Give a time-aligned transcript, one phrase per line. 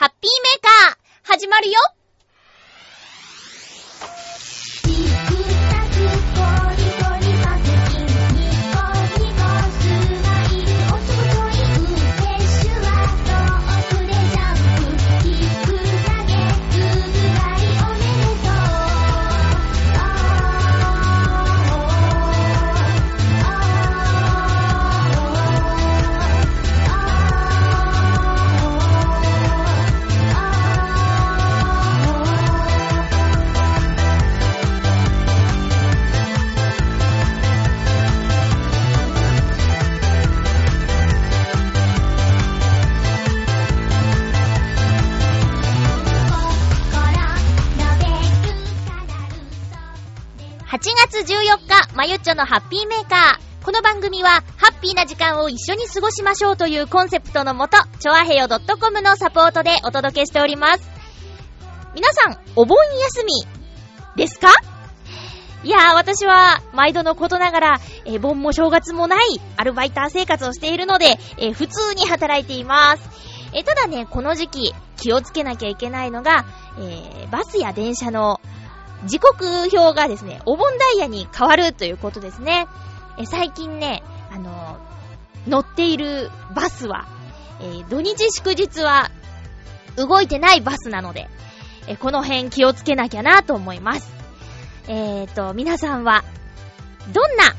[0.00, 1.78] ハッピーメーカー、始まるよ。
[52.00, 53.62] まゆっちょのハッピーメーカー。
[53.62, 60.90] この番組は、ハッピーな時間を一緒に過ごしましょうというコンセプトのもと、ちょあへよ .com のサポートでお届けしております。
[61.94, 62.78] 皆さん、お盆
[63.18, 63.46] 休み、
[64.16, 64.48] ですか？
[65.62, 73.02] いやー、私は、毎度のことながら、えー、盆も正月もないアルバイター生活をしているので、えー、普通に働いています。
[73.52, 76.46] えー、ただね、この時期、気をつけなきゃいけないのが、
[76.78, 78.40] えバスや電車の
[79.06, 82.66] 時刻表がですね、お盆ダイヤに変わるということですね。
[83.18, 84.78] え最近ね、あの
[85.48, 87.06] 乗っているバスは、
[87.60, 89.10] えー、土日祝日は
[89.96, 91.28] 動いてないバスなので、
[91.86, 94.12] えこの辺気をつけなきゃなと思います。
[94.88, 96.24] えーと、皆さんは、
[97.12, 97.54] どんな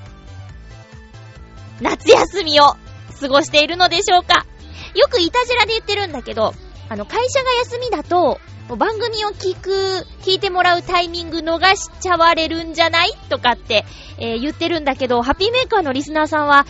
[1.81, 2.75] 夏休みを
[3.19, 4.45] 過ごしているのでしょうか？
[4.93, 6.53] よくいたじらで言ってるんだけど、
[6.91, 8.37] あの、会社が休みだと、
[8.75, 13.13] 番組を聞く、聞いてもらうタイミング逃しちゃわれるんじゃない？
[13.29, 13.85] とかって、
[14.17, 16.65] えー、言ってるんだけど、ハッピーメーカーのリスナーさんは、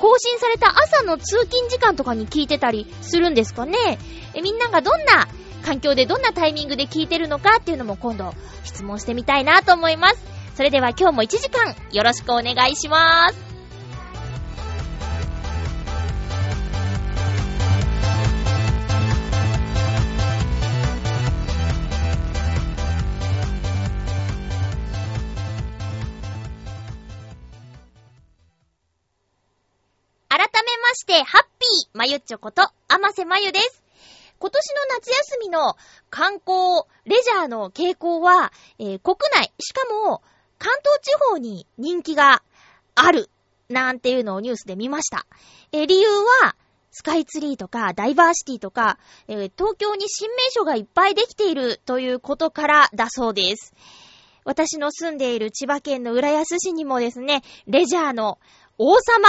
[0.00, 3.76] 更新された朝の通勤時間とかに聞いてたりするんですかね？
[4.34, 5.28] え、みんながどんな
[5.64, 10.16] 環境でどんなタイミングで聞いてるのかっていうのも今度質問してみたいなと思います。
[10.56, 13.49] それでは今日も1時間よろしくお願いします。
[30.40, 33.82] 改めまして、ハッピーまゆっちょこと、あませまゆです。
[34.38, 35.76] 今年の夏休みの
[36.08, 40.22] 観光、レジャーの傾向は、えー、国内、しかも
[40.56, 42.42] 関東地方に人気が
[42.94, 43.28] ある、
[43.68, 45.26] なんていうのをニュースで見ました。
[45.72, 46.56] えー、理由は、
[46.90, 53.74] スカイツリーとかダイバーシティとか、えー、東京に新名所がいっぱいできているということからだそうです。
[54.44, 58.38] 私の住んでいる千葉県の浦安市にもですね、レジャーの
[58.78, 59.28] 王様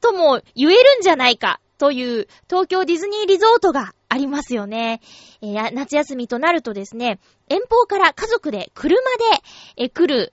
[0.00, 5.00] とも言えるんじゃないかという東京ディズニーリゾートがありますよね。
[5.42, 10.32] えー、夏休みとなるとですね、遠方から家族で車で、え来る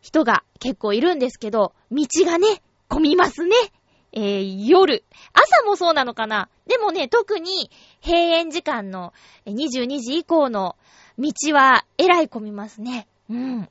[0.00, 3.54] 人が結構いるんですけど、道がね、混みますね。
[4.12, 5.04] えー、夜。
[5.34, 7.70] 朝もそうなのかなでもね、特に
[8.02, 9.12] 閉園時間の
[9.46, 10.76] 22時以降の
[11.18, 13.06] 道はえらい混みますね。
[13.28, 13.68] うん。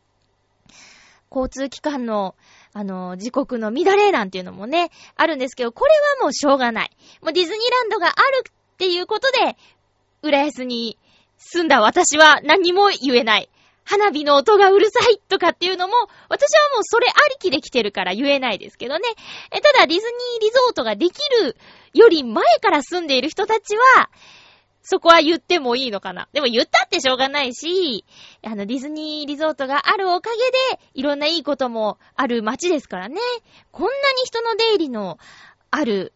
[1.31, 2.35] 交通機関の
[2.77, 6.91] あの、時刻の乱れなんていうのもね、あるんですけど、これはもうしょうがない。
[7.23, 9.57] もうディズニーランドがあるっていうことで、
[10.21, 10.95] 浦安に
[11.39, 13.49] 住んだ私は何も言えない。
[13.83, 15.95] 花火の音がうるさいとかっていうのも、
[16.29, 19.01] 私はもうそれありきで来てるから言えないですけどね。
[19.49, 21.57] ただディズニーリゾートができる
[21.95, 24.11] より前から住んでいる人たちは、
[24.89, 26.29] そこは言ってもいいのかな？
[26.31, 28.05] でも言ったってしょうがないし、
[28.41, 33.19] あの、ディズニーリゾートがあるおかげで、いろんないいこともある街ですからね。
[33.71, 35.19] こんなに人の出入りの
[35.71, 36.13] ある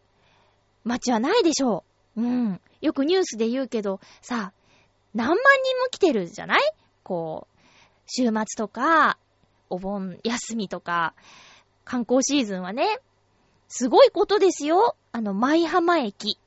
[0.84, 1.84] 街はないでしょ
[2.16, 2.22] う。
[2.22, 2.60] うん。
[2.80, 4.54] よくニュースで言うけど、さ、
[5.12, 6.60] 何万人も来てるじゃない？
[7.02, 7.58] こう、
[8.06, 9.18] 週末とか、
[9.68, 11.12] お盆休みとか、
[11.84, 13.00] 観光シーズンはね、
[13.68, 14.96] すごいことですよ。
[15.12, 16.38] あの、舞浜駅。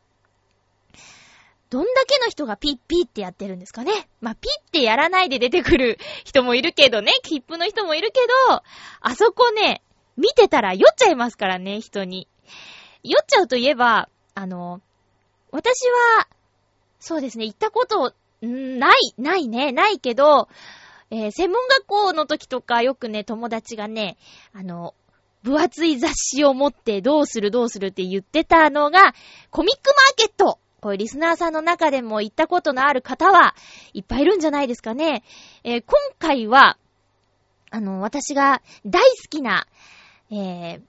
[1.70, 4.08] どんだけの人がピッピッってやってるんですかね。
[4.22, 8.20] まあ、ピッってやらないで出てくる人もいるけどね、切符の人もいるけ
[8.50, 8.64] ど、
[9.02, 9.82] あそこね、
[10.18, 12.28] 見てたら酔っちゃいますからね、人に。
[13.04, 14.82] 酔っちゃうといえば、あの、
[15.52, 16.28] 私は、
[17.00, 18.14] そうですね、行ったこと、
[18.46, 20.50] んない、ないね、ないけど、
[21.12, 24.18] えー、専門学校の時とかよくね、友達がね、
[24.54, 24.96] あの、
[25.44, 29.14] 分厚い雑誌を持ってどうするどうするって言ってたのが、
[29.52, 33.56] コミックマーケットこういうリスナーさんの中でも行ったことのある方は
[33.94, 35.24] いっぱいいるんじゃないですかね。
[35.64, 36.78] えー、今回は、
[37.72, 39.66] あの、私が大好きな、
[40.30, 40.82] えー、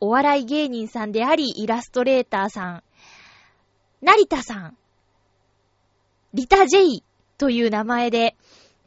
[0.00, 2.82] お笑い芸人さんであり、イラストレーターさん
[4.02, 4.76] 成田さん、
[6.34, 7.04] リタ・ジェイ
[7.38, 8.34] という名前で、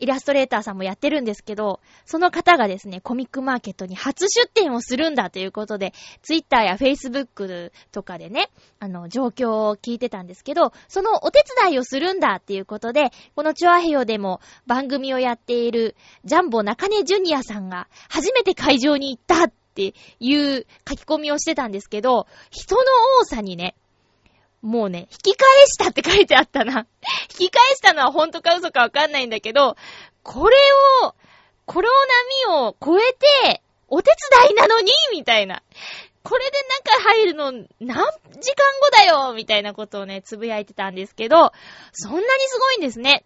[0.03, 8.49] イラストレーターさんもやってるんですけど、その方がですね、コミックマーケットに初出展をするんだということで、ツイッターやフェイスブックとかでね、
[8.81, 15.95] あの、状況を聞いてたんですけど、そのお手伝いをするんだっていうことで、このチョアヘヨでも番組をやっている
[16.25, 22.81] ジャンボ中根ジュニアさんが初めて会場に行ったっていう書き込みをしてたんですけど、人の
[23.21, 23.75] 多さにね、
[24.63, 26.87] もうね、引き返したって書いてあったな。
[27.37, 29.75] 引き返したのは本当か嘘かわかんないんだけど、
[30.23, 30.57] これ
[31.03, 31.13] を、
[31.65, 31.89] この
[32.47, 34.11] 波を超えて、お手
[34.41, 35.61] 伝いなのにみたいな。
[36.23, 37.99] これで中入るの何時間
[38.79, 41.51] 後だよみたいなことをね、つぶやいてたんですけど、
[41.91, 43.25] そんなにすごいんですね。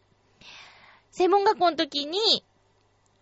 [1.11, 2.43] 専門学校の時に、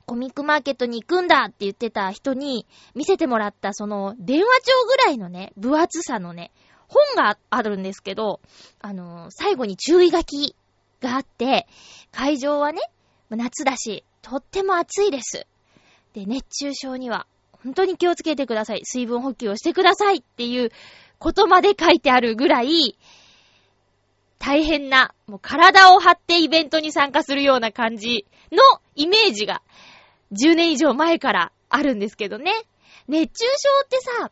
[0.06, 6.52] コミックマーケットに行くんだって言ってた人に見せてもらったその電話帳ぐらいのね、分厚さのね、
[6.88, 8.40] 本があるんですけど、
[8.80, 10.56] あのー、最後に注意書き
[11.02, 11.68] があって、
[12.12, 12.82] 会場はね、
[13.30, 15.46] 夏だし、とっても暑いです。
[16.14, 18.82] で、熱中症には本当に気をつけてください。
[18.84, 20.72] 水分補給をしてくださいっていう
[21.18, 22.98] ことまで書いてあるぐらい、
[24.38, 28.60] 大変な、もう体を張ってイベントに参加するような感じの
[28.94, 29.64] イメージが
[30.34, 32.52] 10年以上前からあるんですけどね。
[33.08, 34.32] 熱中症ってさ、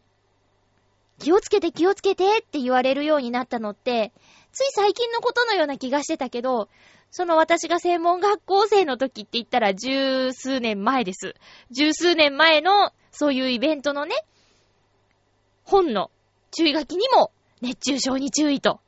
[1.19, 4.11] 気をつけて気をつけてって言われるようになったのって、
[4.51, 6.69] つい最近のことのような気がしてたけど、
[7.11, 11.35] その私が専門学校生の時って言ったら十数年前です。
[11.71, 14.15] 十数年前のそういうイベントのね、
[15.63, 16.11] 本の
[16.51, 17.31] 注意書きにも
[17.61, 18.81] 熱中症に注意と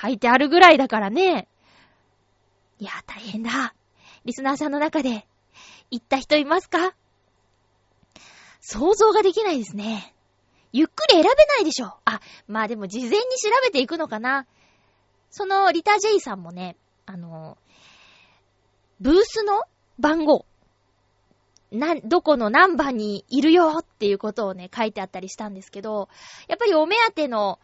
[0.00, 1.48] 書いてあるぐらいだからね。
[2.78, 3.74] いや、大変だ。
[4.24, 5.26] リスナーさんの中で
[5.90, 6.94] 行った人いますか？
[8.60, 10.14] 想像ができないですね。
[10.72, 11.94] ゆっくり選べないでしょ。
[12.04, 13.18] あ、まあでも事前に調
[13.62, 14.46] べていくのかな。
[15.30, 16.76] そのリタ・ジェイさんもね、
[17.06, 17.58] あの、
[19.00, 19.62] ブースの
[19.98, 20.44] 番号、
[21.70, 26.08] な、どこの何番にいるよっていうことをね、書いてあったりしたんですけど、
[26.48, 27.58] やっぱりお目当ての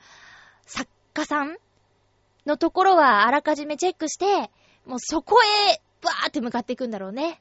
[0.65, 1.57] 作家さん
[2.47, 4.51] のところはあらかじめチェックして、
[4.87, 5.37] もうそこ
[5.69, 7.41] へ、バーって向かっていくんだろうね。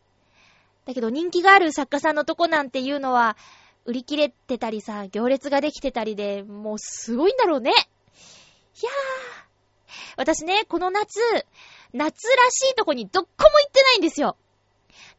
[0.85, 3.37] だけど人気がある作家さんのとこなんていうのは、
[3.85, 7.71] 売り切れてたりさ、行列ができてたりで、もうすごいんだろうね。
[7.71, 9.45] いやー。
[10.17, 11.19] 私ね、この夏、
[11.93, 14.37] 夏らしいとこにどっこも行ってないんですよ。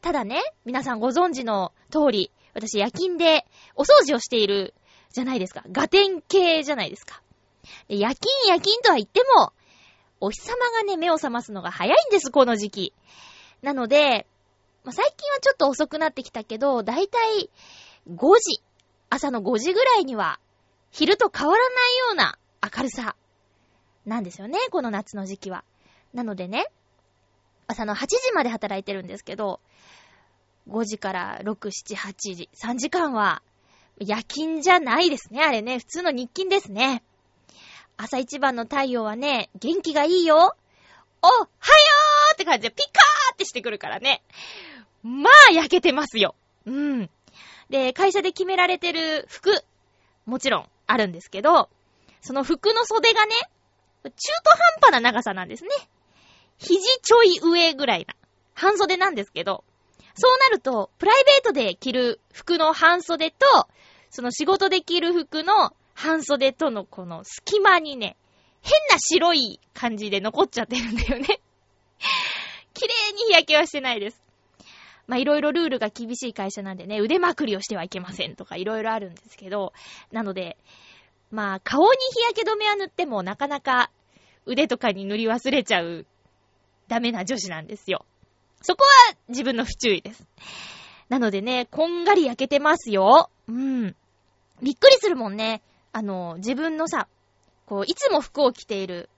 [0.01, 3.47] ただね、皆さんご存知の通り、私夜勤で
[3.77, 4.75] お掃除をしている
[5.13, 5.63] じゃないですか。
[5.71, 7.23] ガテン系じゃないですか。
[7.89, 9.53] で夜勤夜勤とは言っても、
[10.21, 12.93] お日様がね、目を覚ますのが早いんです、この時期。
[13.63, 14.27] なので、
[14.85, 17.51] まあ、最近はちょっと遅くなってきたけど、だいたい
[18.09, 18.63] 5時、
[19.11, 20.39] 朝の5時ぐらいには、
[20.91, 23.17] 昼と変わらないような明るさ
[24.05, 25.65] なんですよね、この夏の時期は。
[26.15, 26.67] なのでね、
[27.67, 29.61] 朝の8時まで働いてるんですけど、
[30.69, 33.43] 5時から6、7、8時、3時間は、
[33.99, 35.79] 夜勤じゃないですね、あれね。
[35.79, 37.03] 普通の日勤ですね。
[37.97, 40.37] 朝一番の太陽はね、元気がいいよ。
[40.37, 44.23] お、はよーって感じでピカーってしてくるからね。
[45.03, 46.35] まあ、焼けてますよ。
[46.67, 47.11] うん。
[47.71, 49.65] で、会社で決められてる服、
[50.25, 51.69] もちろんあるんですけど、
[52.21, 53.35] その服の袖がね、
[54.03, 54.51] 中途
[54.83, 55.71] 半端な長さなんですね。
[56.59, 58.15] 肘ちょい上ぐらいな、
[58.55, 59.65] 半袖なんですけど、
[60.15, 63.47] そうなると、プライベートで着る服の半袖と、
[64.11, 68.17] その仕事で着る服の半袖とのこの隙間にね、
[68.63, 71.41] 変な白い感じで残っちゃってるんだよね。
[72.75, 74.26] 綺麗に日焼けはしてないです。
[75.07, 79.73] まあ、いろいろルールが厳しい会社なんでね、腕まくりをしてはいけませんとかいろいろあるんですけど、
[80.13, 80.57] なので、
[81.31, 83.91] まあ、顔に日焼け止めは塗ってもなかなか
[84.47, 86.07] 腕とかに塗り忘れちゃう
[86.89, 88.05] ダメな女子なんですよ。
[88.63, 90.27] そこは自分の不注意です。
[91.09, 93.31] なのでね、こんがり焼けてますよ。
[93.49, 93.95] うん。
[94.63, 95.63] びっくりするもんね。
[95.93, 97.07] あの、自分のさ、
[97.67, 99.09] こう、いつも服を着ている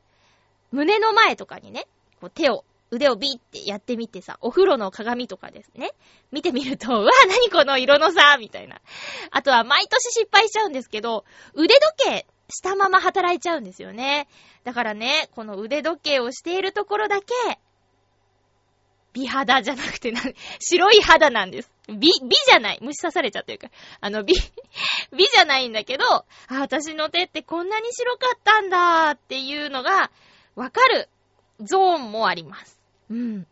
[0.71, 1.87] 胸の前とかにね、
[2.21, 5.92] こう手を腕をビーってやってみてさ、お風呂の鏡とかですね。
[6.33, 8.80] 見てみると、うわ、なにこの色のさ、みたいな。
[9.30, 14.26] あとは毎年失敗しちゃうんですけど、腕時計したまま働いちゃうんですよね。
[14.64, 17.35] だからね、この腕時計をしているところだけ、
[19.12, 20.12] 美肌じゃなくて、
[20.61, 21.71] 白い肌なんです。
[21.88, 22.11] 美、美
[22.47, 22.78] じゃない。
[22.80, 23.73] 虫刺されちゃってるから。
[24.00, 24.35] あの、美、
[25.12, 30.11] 美じゃないんだけど、あ、私の手ってこんなに白かったんだっていうのが、
[30.54, 31.09] わかる
[31.61, 32.77] ゾーンもあります。
[33.10, 33.46] うん。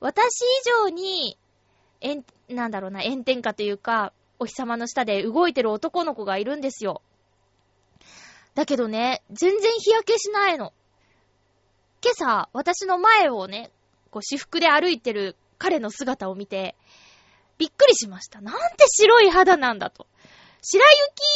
[0.00, 0.44] 私以
[0.84, 1.38] 上に、
[2.00, 7.02] えん、なんだろうな、炎天下というか、お日様の下で動いてる男の子がいるんですよ。
[8.54, 10.72] だけどね、全然日焼けしないの。
[12.02, 13.70] 今朝、私の前をね、
[14.10, 16.74] こう私服で歩いてる彼の姿を見て、
[17.56, 18.40] びっくりしました。
[18.40, 20.06] なんて白い肌なんだと。
[20.60, 20.84] 白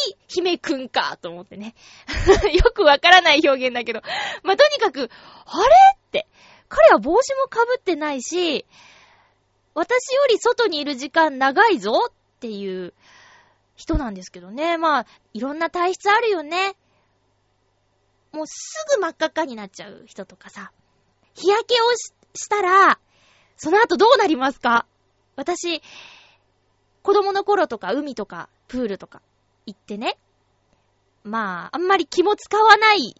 [0.08, 1.74] 雪姫くんかと思ってね。
[2.52, 4.02] よくわからない表現だけど。
[4.42, 5.10] まあ、とにかく、
[5.44, 6.26] あれって。
[6.68, 8.66] 彼は帽子もかぶってないし、
[9.74, 12.94] 私より外にいる時間長いぞっていう
[13.74, 14.78] 人なんですけどね。
[14.78, 16.76] まあ、いろんな体質あるよね。
[18.32, 20.72] もうすぐ真っ赤っかになっちゃう人とかさ。
[21.34, 21.84] 日焼けを
[22.34, 22.98] したら、
[23.56, 24.86] その後どうなりますか？
[25.36, 25.82] 私、
[27.02, 29.22] 子供の頃とか海とかプールとか
[29.66, 30.18] 行ってね、
[31.22, 33.14] まあ、あんまり気も使わない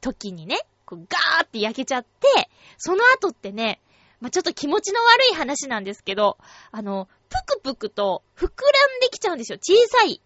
[0.00, 3.80] 時にね、こうガーって焼けちゃって、その後ってね、
[4.20, 6.38] まあ、ちょっと気持ちの悪い話なんですけど、
[6.70, 9.58] あの、ぷくぷくと膨らんできちゃうんですよ。
[9.58, 10.22] 小さい、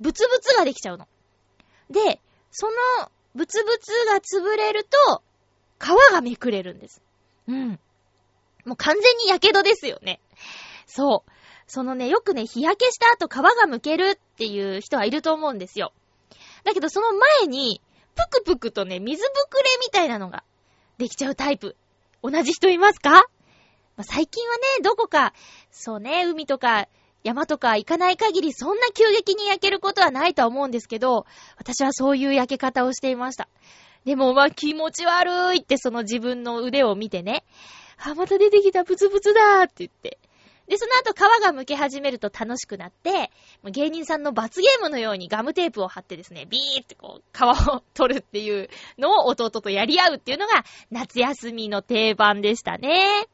[0.00, 1.08] ブツブツができちゃうの。
[1.88, 2.20] で、
[2.50, 2.72] その、
[3.34, 5.22] ブツブツが潰れると、
[5.80, 7.02] 皮がめくれるんです。
[7.48, 7.80] うん。
[8.64, 10.20] もう完全に火傷ですよね。
[10.86, 11.30] そう。
[11.66, 15.92] そのね、よくね、日焼けした後皮がむけるっていう人はいると思うんですよ。
[16.64, 17.80] だけどその前に、
[18.14, 20.44] ぷくぷくとね、水ぶくれみたいなのが
[20.98, 21.76] できちゃうタイプ。
[22.22, 23.20] 同じ人いますか、ま
[23.98, 25.34] あ、最近はね、どこか、
[25.70, 26.88] そうね、海とか
[27.24, 33.48] 山とか行かない限りそんな急激に焼けることはないと思うんですけど、私はそういう焼け方をしていました。
[34.04, 37.44] でも、まあ、気持ち悪いってその自分の腕を見てね、
[37.96, 40.18] あ、また出てきた、ブツブツだーって言って。
[40.68, 43.30] で、その後皮が剥け始めると楽しくなって、
[43.64, 47.42] 芸人さんの罰ゲームのようにガムテープを貼ってですね、ビーってこう、皮
[47.76, 48.68] を取るっていう
[48.98, 53.26] のを弟とやり合うっていうのが夏休みの定番でしたね。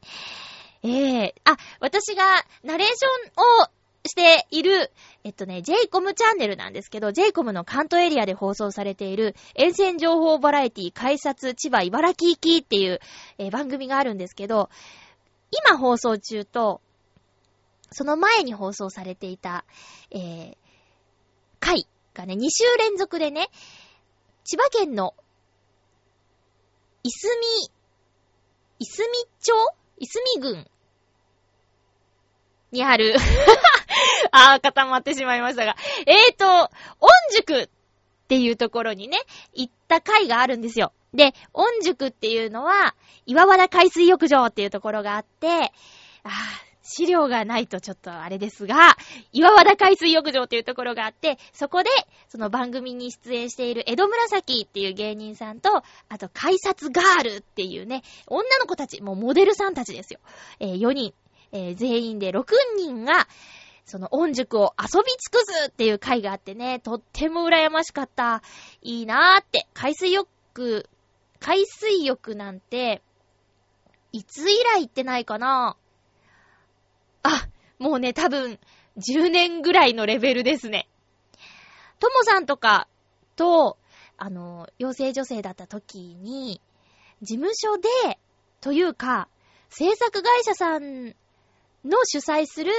[0.83, 2.25] ええー、あ、私が
[2.65, 3.71] ナレーションを
[4.07, 4.91] している、
[5.25, 13.01] えっとね、j イコムチャンネルなんですけど、j イコムの関東エリアで放送されている、沿線情報バラエティ改札千葉茨城行きっていう、
[13.39, 14.71] えー、番組があるんですけど、
[15.51, 16.81] 今放送中と、
[17.93, 19.65] その前に放送されていた、
[20.11, 20.57] えー、
[21.61, 23.49] 回がね、2週連続でね、
[24.45, 25.15] 千葉県の、
[27.03, 27.29] いす
[27.61, 27.71] み、
[28.79, 29.09] いすみ
[29.41, 29.53] 町
[29.99, 30.67] いすみ郡
[32.73, 33.17] にある
[34.33, 35.77] あー、固まってしまいましたが。
[36.07, 37.69] えーと、御宿っ
[38.29, 39.19] ていうところにね、
[39.53, 40.93] 行った回があるんですよ。
[41.13, 42.95] で、御宿っていうのは、
[43.27, 48.97] 岩和田海水浴場っていうところがあって、あー、資料がないとちょっとあれですが、
[49.33, 51.91] 岩和田海水浴場っていうところがあって、そこで、
[52.29, 60.19] その番組に出演している江戸紫っていう芸人さんと、あと改札ガールっていうね、女の子たち、もうモデルさんたちですよ。
[60.59, 61.15] えー、4人、
[61.53, 62.45] えー、全員で6
[62.77, 63.29] 人が、
[63.85, 68.43] その音塾を遊び尽くすっていう回があってね、とっても羨ましかった。
[68.83, 69.67] いいなーって。
[69.75, 70.89] 海水浴、
[71.39, 73.03] 海水浴なんて、
[74.13, 75.77] いつ以来行ってないかな？
[77.23, 77.49] あ、
[77.79, 78.59] もうね、多分、
[78.99, 80.89] 10年ぐらいのレベルですね。
[81.99, 82.89] ともさんとか
[83.37, 83.79] と、
[84.17, 86.61] あの、養成女性だった時に、
[87.23, 88.19] 事務所で、
[88.61, 89.29] というか、
[89.69, 91.15] 制作会社さん
[91.85, 92.73] の主催する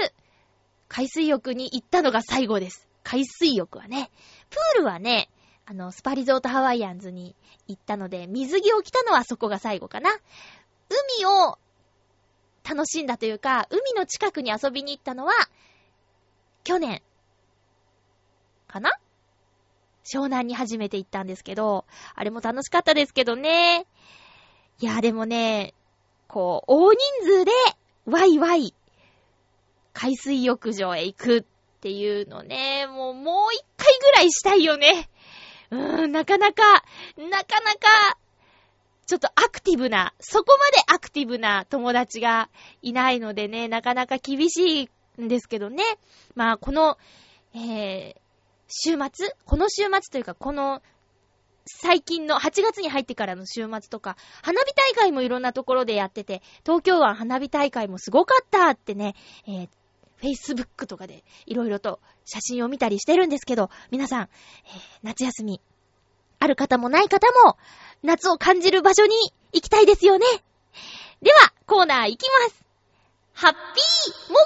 [0.87, 2.87] 海水浴に行ったのが最後です。
[3.03, 4.11] 海水浴はね。
[4.49, 5.29] プールはね、
[5.65, 7.35] あの、スパリゾートハワイアンズに
[7.67, 10.11] 行ったので、水着を着たのはそこが最後かな。
[11.19, 11.57] 海を
[12.67, 15.33] 楽しんだというか、海の近くに遊びに行ったのは、
[16.63, 17.01] 去年、
[18.67, 18.91] かな？
[20.03, 23.85] 湘南に初めて行ったんですけど、あれも楽しかったですけどね。
[24.79, 25.73] いや、でもね、
[26.27, 27.51] こう、大人数で、
[28.05, 28.73] ワイワイ、
[29.93, 31.43] 海水浴場へ行くっ
[31.81, 35.09] ていうのね、もう、もう一回ぐらいしたいよね。
[35.69, 36.63] うーん、なかなか、
[37.17, 38.17] なかなか、
[39.11, 42.49] ちょっとアクティブな、そこまでアクティブな友達が
[42.81, 45.83] いないのでね、なかなか厳しいんですけどね。
[46.33, 46.97] まあ、この、
[47.53, 48.15] えー、
[48.69, 50.81] 週末この週末というか、この、
[51.65, 59.15] 最近の8月に入ってからの週末とか、花火大会もいろんなところでやってて、東京湾花火大会もすごかったってね、
[59.45, 59.69] えー、
[60.21, 64.29] Facebook とかでいろいろと写真を見たりしてるんですけど、皆さん、えー、
[65.03, 65.59] 夏休み、
[66.39, 67.57] ある方もない方も、
[68.03, 69.15] 夏を感じる場所に
[69.53, 70.25] 行きたいですよね。
[71.21, 72.65] では、コーナー行きます。
[73.33, 73.61] ハッピー
[74.31, 74.39] も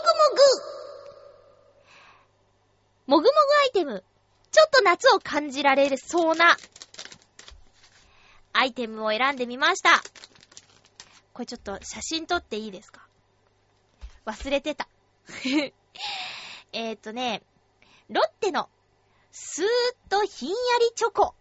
[3.07, 3.29] ぐもぐもぐもぐ
[3.63, 4.03] アイテム。
[4.51, 6.55] ちょっと夏を感じられるそうな
[8.53, 10.01] アイテムを選んでみました。
[11.33, 13.05] これちょっと写真撮っていいですか？
[14.25, 14.87] 忘れてた。
[16.71, 17.43] えっとね、
[18.09, 18.69] ロッテの
[19.31, 19.67] スーッ
[20.09, 21.35] とひんやりチョコ。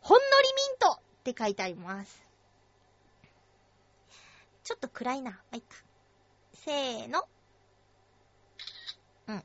[0.00, 2.22] ほんのりミントって書いてあります。
[4.62, 5.30] ちょっと暗いな。
[5.30, 5.68] まあ、いっか。
[6.52, 7.22] せーの。
[9.28, 9.44] うん。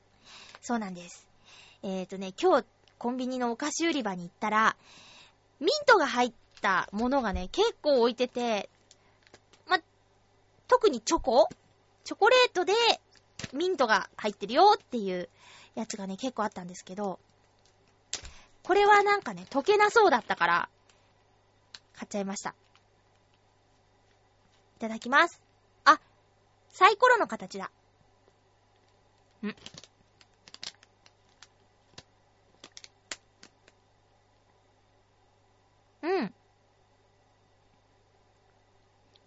[0.61, 1.25] そうなんです。
[1.81, 2.65] えっ、ー、とね、今日、
[2.97, 4.75] コンビニのお菓子売り場に行ったら、
[5.61, 8.69] ミントが入ったものがね、結構置いてて、
[9.65, 9.79] ま、
[10.67, 11.47] 特にチョコ？
[12.03, 12.73] チョコレートで
[13.53, 15.29] ミントが入ってるよっていう
[15.75, 17.19] やつがね、結構あったんですけど、
[18.63, 20.69] これはなんかね、溶けなそうだったから、
[21.99, 22.51] 買っちゃいました。
[24.77, 25.41] いただきます。
[25.83, 25.99] あ、
[26.69, 27.69] サイコロの形だ。
[29.43, 29.47] ん。
[36.03, 36.33] うん。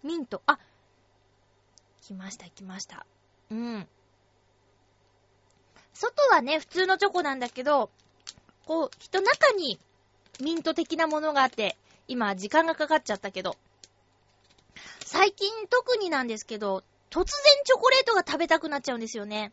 [0.01, 0.57] ミント、あ、
[2.01, 3.05] 来ました、来ました。
[3.51, 3.87] うん。
[5.93, 7.91] 外はね、普通のチョコなんだけど、
[8.65, 9.77] こう、人中に
[10.41, 11.77] ミント的なものがあって、
[12.07, 13.55] 今時間がかかっちゃったけど、
[15.05, 17.25] 最近特になんですけど、突然
[17.65, 19.51] チョコレートが食べたくなっちゃうんですよね。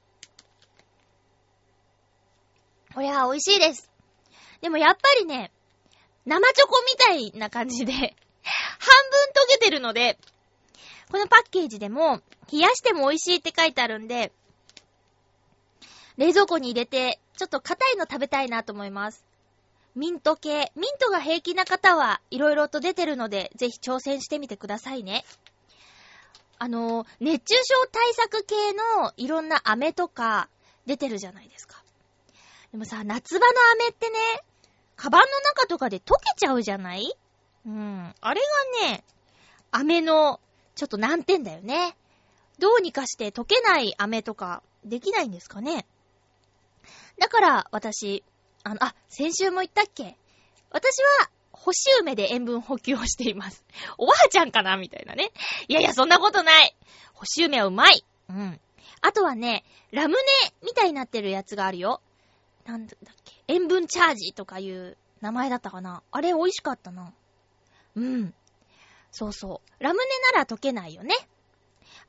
[2.94, 3.90] これは美味しいです。
[4.60, 5.52] でもやっぱりね、
[6.26, 8.14] 生チョコみたいな感じで半分溶
[9.48, 10.18] けてるので、
[11.10, 12.20] このパッケージでも、
[12.52, 14.32] 冷やしても美味しいって書いてあるんで、
[16.16, 19.24] 冷蔵庫に入れて、ちょっと硬いの食べたいなと思います。
[20.00, 20.72] ミント系。
[20.76, 25.26] ミントが平気な方はいろいろと出てるので、ぜひ挑戦してみてくださいね。
[26.58, 30.48] あの、熱中症対策系のいろんな飴とか
[30.86, 31.84] 出てるじゃないですか。
[32.72, 34.18] でもさ、夏場の飴ってね、
[34.96, 37.14] カバンの中とかで溶けちゃうじゃない？
[37.66, 38.14] うん。
[38.22, 38.40] あれ
[38.80, 39.04] がね、
[39.70, 40.40] 飴の
[40.76, 41.94] ちょっと難点だよね。
[42.58, 45.84] どうにかして溶けない飴とかできないんですかね。
[47.18, 48.24] だから私、
[48.62, 50.16] あの、あ、先週も言ったっけ？
[50.70, 53.64] 私は、干し梅で塩分補給をしています。
[53.98, 54.76] おばあちゃんかな？
[54.76, 55.30] みたいなね。
[55.68, 56.76] いやいや、そんなことない。
[57.14, 58.04] 干し梅はうまい。
[58.28, 58.60] うん。
[59.02, 60.20] あとはね、ラムネ
[60.62, 62.00] みたいになってるやつがあるよ。
[62.64, 63.34] なんだっけ？
[63.48, 66.02] 塩分チャージとかいう名前だったかな。
[66.10, 67.12] あれ美味しかったな。
[67.96, 68.34] うん。
[69.10, 69.82] そうそう。
[69.82, 71.14] ラムネなら溶けないよね。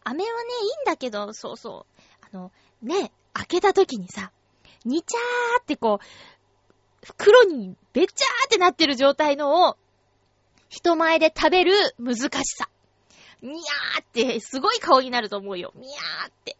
[0.03, 2.01] 飴はね、いいんだけど、そうそう。
[2.21, 4.31] あの、ね、開けた時にさ、
[4.85, 6.05] にちゃーってこう、
[7.03, 9.77] 袋にべちゃーってなってる状態のを、
[10.69, 12.69] 人前で食べる難しさ。
[13.41, 15.73] にゃーってすごい顔になると思うよ。
[15.75, 16.57] にゃーって。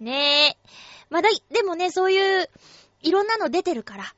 [0.00, 0.56] ねえ。
[1.10, 2.50] まだ、でもね、そういう、
[3.02, 4.14] いろんなの出てるから。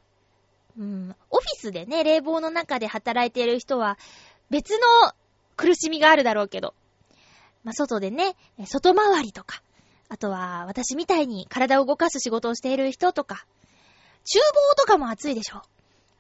[0.79, 3.99] うん、オフィスでね、冷房の中で働いている人は、
[4.51, 5.13] 別の
[5.57, 6.75] 苦しみがあるだろうけど。
[7.65, 9.63] まあ、外でね、外回りとか、
[10.09, 13.45] あとは私みたいに体を動かす仕事をしている人とか、
[14.27, 15.63] 厨房とかも暑いでしょ。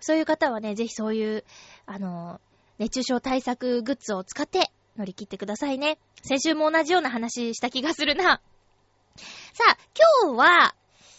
[0.01, 1.45] そういう方はね、ぜひそういう、
[1.87, 2.40] あの、
[2.79, 5.99] 熱中症対策グッズを使って乗り切ってくださいね。
[6.23, 8.40] 先週も同じような話した気がするな。
[9.53, 9.77] さあ、
[10.23, 10.75] 今日は、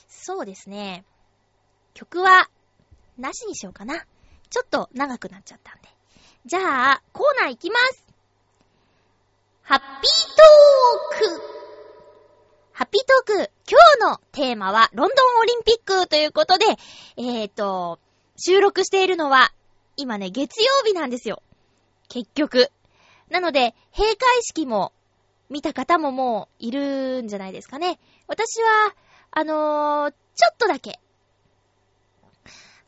[0.07, 1.03] そうですね。
[1.93, 2.49] 曲は、
[3.17, 4.05] なしにしようかな。
[4.49, 5.89] ちょっと長くなっちゃったんで。
[6.45, 8.05] じゃあ、コーナーいきます。
[9.63, 9.89] ハッピー
[11.19, 11.56] トーク
[12.77, 16.65] ハッピートーク今日のテーマはロンドンオリンピックということで、
[17.17, 17.97] えーと、
[18.37, 19.51] 収録しているのは、
[19.95, 21.41] 今ね、月曜日なんですよ。
[22.07, 22.69] 結局。
[23.31, 24.93] なので、閉会式も
[25.49, 27.97] 見た方ももういるんじゃないですかね。
[28.27, 28.93] 私は、
[29.31, 30.99] あのー、ちょっとだけ、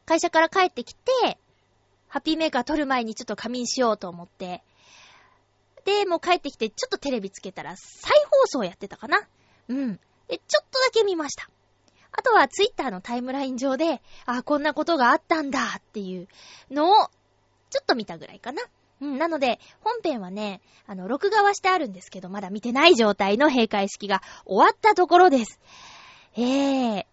[0.05, 1.39] 会社から帰ってきて、
[2.09, 4.61] ハッピーメーカー撮る前にちょっと仮眠しようと思って、
[5.83, 9.27] で、もう帰ってきてちょっとテレビつけたら再放送やってたかな
[9.69, 9.99] うん。
[10.27, 11.49] で、ちょっとだけ見ました。
[12.11, 16.27] あとはツイッターのタイムライン上で、あ、こんなことがあったんだっていう
[16.71, 17.07] のを、
[17.69, 18.63] ちょっと見たぐらいかな。
[19.01, 25.59] うん、なので、本編はね、あの、録画はしてあるんですけど、まだ見てない状態の閉会式が終わったところです。
[26.35, 27.05] ええー。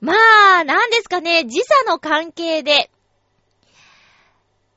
[0.00, 0.12] ま
[0.60, 2.90] あ、なんですかね、時差の関係で、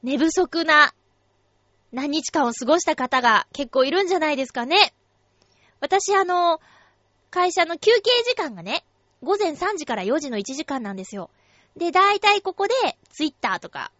[0.02, 0.93] 寝不足な
[1.91, 4.93] 何日間を過ごした方が結構いるんじゃないですかね。
[5.80, 6.60] 私あの、
[7.30, 8.84] 会社の休憩時間がね、
[9.22, 11.30] 午前3時から4時の1時間なんですよ。
[11.76, 12.74] で、大体ここで、
[13.10, 13.92] ツイッターとか、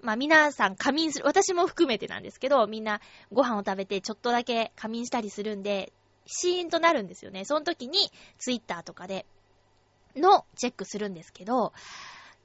[0.00, 3.00] まあ皆さん仮眠する、私も含めてなんですけど、みんな
[3.32, 5.92] ご飯を食べてちょっとだけ仮眠したりするんで、
[6.26, 7.44] シーンとなるんですよね。
[7.44, 9.26] その時に、ツイッターとかで、
[10.16, 11.72] のチェックするんですけど、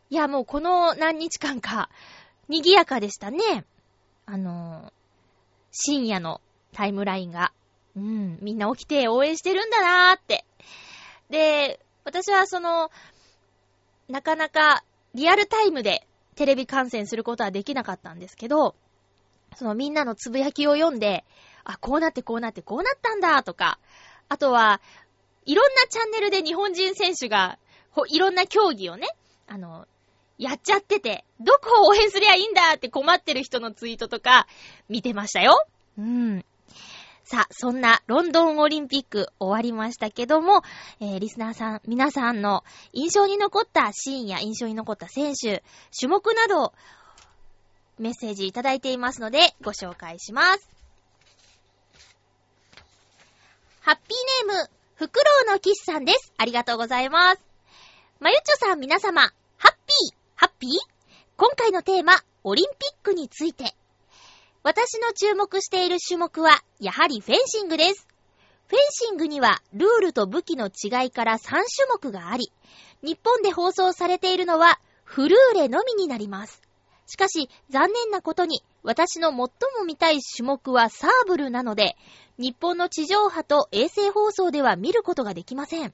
[0.10, 1.90] いやもうこの何日間か、
[2.48, 3.66] 賑やかでしたね。
[4.26, 4.92] あのー、
[5.72, 6.42] 深夜の
[6.74, 7.52] タイムラインが。
[7.98, 10.46] うん、みんな起きて応援してるんだなーって。
[11.32, 12.92] で、私はその、
[14.08, 14.84] なかなか
[15.16, 18.76] リアルタイムでテレビ観戦することはできなかったんですけど、
[19.56, 21.26] そのみんなのつぶやきを読んで、
[21.64, 23.80] あ、こうなってこうなってこうなったんだとか、
[24.30, 24.80] あとは、
[25.46, 27.58] いろんなチャンネルで日本人選手が、
[28.10, 29.08] いろんな競技をね、
[29.48, 29.88] あの、
[30.38, 34.48] やっちゃってて、どこを応援すりゃいいんだって困ってる人のツイートとか、
[34.88, 35.66] 見てましたよ。
[35.98, 36.46] うん。
[37.30, 40.62] さあ、そんなロンドンオリンピック終わりましたけども、
[41.02, 42.64] えー、リスナーさん、皆さんの
[42.94, 45.62] 印象に残ったシーンや印象に残った選手、
[46.00, 46.74] 種目など、
[48.00, 50.70] メッセージいただいていますので、ご紹介します。
[53.82, 56.32] ハッピーネーム、フクロウのキスさんです。
[56.38, 57.42] ありがとうございます。
[58.22, 59.24] まゆちょさん皆様、
[59.58, 60.72] ハッピー、ハッピー？
[61.36, 62.14] 今回のテーマ、
[62.46, 63.76] オリンピックについて。
[64.68, 68.06] 私の注目している種目は、やはりフェンシングです。
[68.68, 72.52] フェンシングには、ルールと武器の違いから3種目があり、
[73.02, 76.62] 日本で放送されているのは、フルーレのみになります。
[77.06, 79.48] しかし、残念なことに、私の最も
[79.86, 81.96] 見たい種目はサーブルなので、
[82.38, 85.94] 日本の地上波と衛星放送では見ることができません。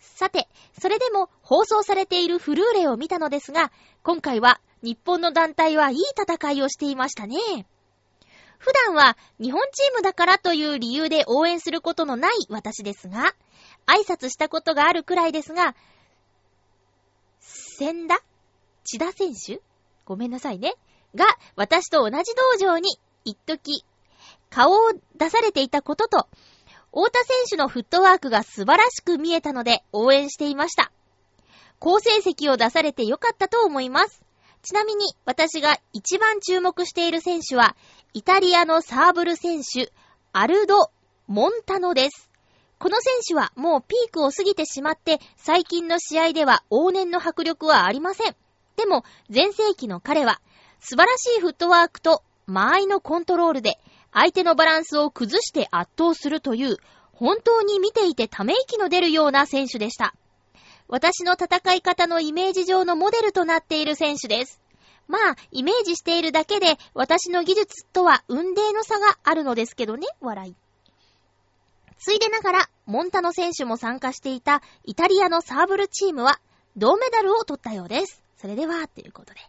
[0.00, 0.48] さて、
[0.80, 3.70] それでも放送されているフルーレを見たのですが、
[4.02, 7.36] 今回は日本の団体はいい戦いをしていましたね。
[8.64, 13.34] 普段は日本チームだからという理由で応援することのない私ですが、
[13.86, 15.76] 挨拶したことがあるくらいですが、
[17.78, 18.22] 千田？
[18.84, 19.60] 千田選手？
[20.06, 20.72] ごめんなさいね。
[21.14, 23.84] が、私と同じ道場に、一時、
[24.48, 26.28] 顔を出されていたことと、
[26.88, 30.90] 太田選手のフットワークが素晴らしく見えたので応援していました。
[31.80, 34.22] 好成績を出されてよかったと思います。
[34.62, 37.76] ちなみに私が一番注目している選手は、
[38.16, 39.92] イタリアのサーブル選手、
[40.32, 40.92] アルド・
[41.26, 42.30] モンタノです。
[42.78, 48.36] この選手はもうピークを過ぎてしまって、最近の試合では往年の迫力はありません。
[48.76, 49.02] でも、
[49.34, 50.40] 前世紀の彼は、
[50.78, 53.80] 素晴らしいフットワークと間合いのコントロールで、
[54.12, 56.76] 相手のバランスを崩して圧倒するという、
[57.14, 60.14] 本当に見ていてため息の出るような選手でした。
[60.86, 64.60] 私の戦い方のイメージ上のモデルとなっている選手です。
[65.06, 70.56] まあ、イメージしているだけで、私の技術とは運命の差があるのですけどね、笑い。
[71.98, 76.40] ついでながら、モンタノ選手も参加していたイタリアのサーブルチームは、
[76.76, 78.22] 銅メダルを取ったようです。
[78.36, 79.40] それでは、ということで。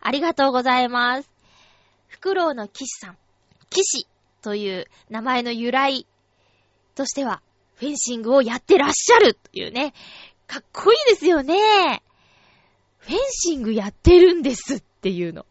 [0.00, 1.30] ありがとうございます。
[2.08, 3.18] フクロウの騎士さん。
[3.68, 4.08] 騎士
[4.42, 6.06] という名前の由来
[6.94, 7.42] としては、
[7.74, 9.94] フェンシングをやってらっしゃるというね、
[10.46, 12.02] かっこいいですよね。
[12.98, 15.46] フェンシングやってるんですっっていうの。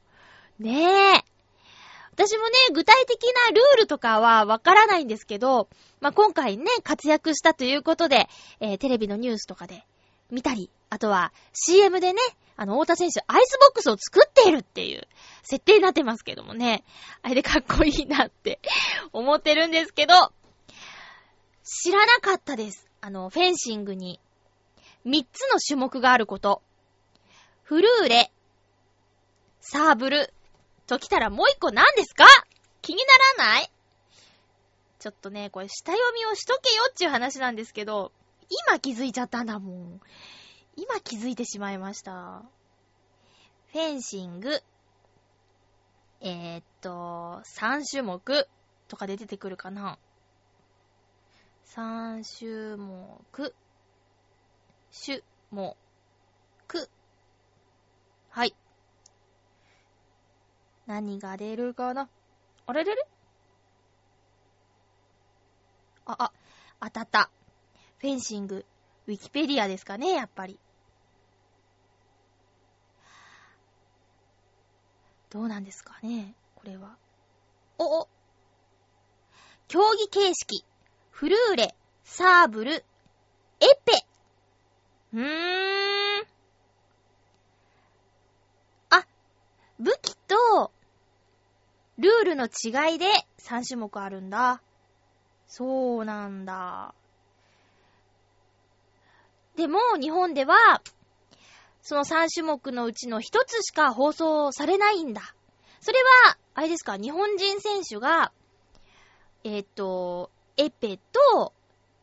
[0.59, 1.23] ねえ。
[2.11, 5.69] 私もね、具体的なルールとかはわからないんですけど、
[6.01, 8.27] まあ、今回ね、活躍したということで、
[8.59, 9.85] えー、テレビのニュースとかで
[10.29, 12.19] 見たり、あとは CM でね、
[12.57, 15.07] あの、太田選手、アイスボックスを作っているっていう
[15.43, 16.83] 設定になってますけどもね。
[17.23, 18.59] あれでかっこいいなって
[19.13, 20.13] 思ってるんですけど、
[21.63, 22.85] 知らなかったです。
[23.01, 24.19] あの、フェンシングに
[25.05, 26.61] 3つの種目があること。
[27.63, 28.31] フルーレ、
[29.61, 30.33] サーブル、
[30.87, 32.25] ときたらもう1個何ですか？
[32.81, 33.03] 気に
[33.37, 33.71] ならない？
[34.99, 38.11] ちょっとね、これ下読みをしとけよっていう話なんですけど、
[38.67, 40.01] 今気づいちゃったんだもん。
[40.75, 42.43] 今気づいてしまいました。
[43.71, 44.61] フェンシング、
[46.21, 48.47] えー、っと、3種目
[48.87, 49.99] とかで出てくるかな
[51.67, 53.55] ?3 種目。
[55.05, 55.77] 種、も、
[56.67, 56.89] く。
[58.31, 58.55] はい。
[60.89, 62.09] 何が出るかな？
[62.65, 63.07] あれれれ
[66.05, 66.31] あ、あ、
[66.81, 67.29] 当たった。
[67.99, 68.65] フェンシング、
[69.05, 70.59] ウィキペディアですかね、やっぱり。
[75.29, 76.97] どうなんですかね、これは。
[77.77, 78.09] お、お。
[79.67, 80.65] 競技形式、
[81.11, 82.83] フルーレ、サーブル、エ
[83.85, 84.03] ペ。
[85.13, 86.25] うーん。
[88.89, 89.05] あ、
[89.77, 90.71] 武器と、
[91.99, 93.05] ルールの違いで
[93.39, 94.61] 3種目あるんだ。
[95.47, 96.93] そうなんだ。
[99.57, 100.81] でも、日本では、
[101.81, 105.35] その3種目のうちの1つしか放送されないんだ。
[105.81, 108.31] それは、あれですか、日本人選手が、
[109.43, 111.53] えっ、ー、と、エペと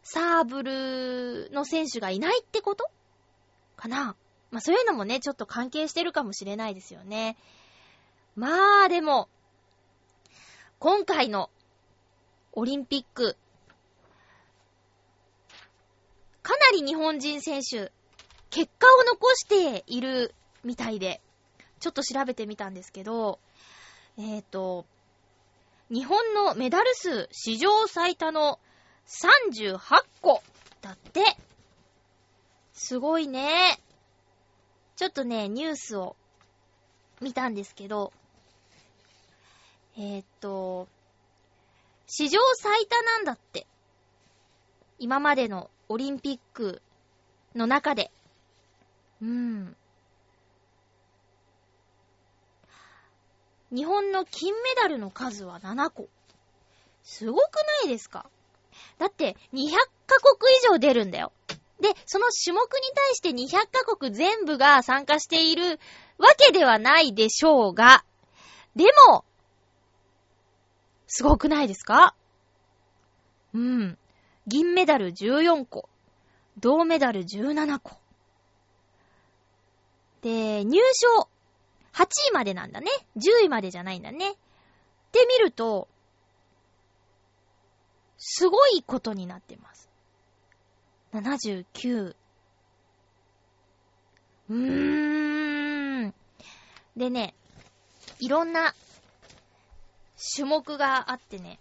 [0.02, 2.90] サーブルの選手がいないってこと
[3.76, 4.16] かな
[4.50, 7.36] まあそういうのもね、ちょっと関係してるかもしれないですよね。
[8.34, 9.28] まあでも、
[10.78, 11.48] 今回の
[12.52, 13.38] オリンピック、
[16.42, 17.90] かなり日本人選手、
[18.50, 20.34] 結果を残している
[20.64, 21.22] みたいで、
[21.80, 23.38] ちょっと調べてみたんですけど、
[24.18, 24.84] えっ、ー、と、
[25.90, 28.60] 日本のメダル数史上最多の
[29.06, 29.78] 38
[30.20, 30.42] 個
[30.82, 31.22] だって。
[32.74, 33.80] すごいね。
[34.96, 36.16] ちょっとね、ニュースを
[37.22, 38.12] 見たんですけど、
[39.98, 40.88] えー、っと、
[42.06, 43.66] 史上最多なんだって。
[44.98, 46.82] 今までのオリンピック
[47.54, 48.10] の中で。
[49.22, 49.76] うん。
[53.72, 56.08] 日本の金メダルの数は7個。
[57.02, 57.54] すごく
[57.84, 58.26] ないですか？
[58.98, 59.70] だって200
[60.06, 61.32] カ国以上出るんだよ。
[61.80, 65.78] で、その種目に対して200カ国全部が参加している
[66.18, 68.04] わけではないでしょうが、
[68.74, 69.24] でも、
[71.06, 72.14] すごくないですか？
[73.54, 73.98] うん。
[74.46, 75.88] 銀メダル14個。
[76.58, 77.96] 銅メダル17個。
[80.22, 81.28] で、入賞
[81.92, 82.90] 8位までなんだね。
[83.16, 84.32] 10位までじゃないんだね。
[84.32, 84.34] っ
[85.12, 85.88] て見ると、
[88.18, 89.88] すごいことになってます。
[91.12, 92.16] 79。
[94.48, 96.14] うーん。
[96.96, 97.34] でね、
[98.18, 98.74] いろんな
[100.34, 101.58] 種目があってね。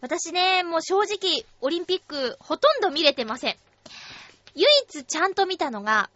[0.00, 3.56] 私ね、もう正直、オリンピックほとんど見れてません。
[4.54, 6.10] 唯一ちゃんと見たのが、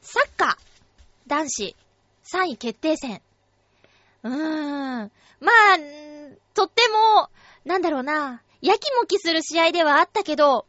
[0.00, 0.72] サッカー。
[1.26, 1.76] 男子
[2.32, 3.22] 3位決定戦。
[4.22, 5.12] うーん。
[5.40, 5.78] まあ、
[6.54, 7.30] とっても、
[7.64, 10.66] なんだろうな、やきもきする試合ではあったけど、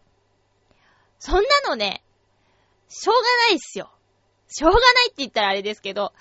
[1.19, 2.03] そんなのね、
[2.89, 3.89] しょうがないっすよ。
[4.49, 6.13] しょうがないって言ったらあれですけど、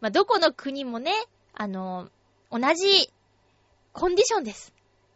[0.00, 1.12] まあ、どこの国もね、
[1.60, 2.08] あの、
[2.50, 3.12] 同じ
[3.92, 4.72] コンディションです。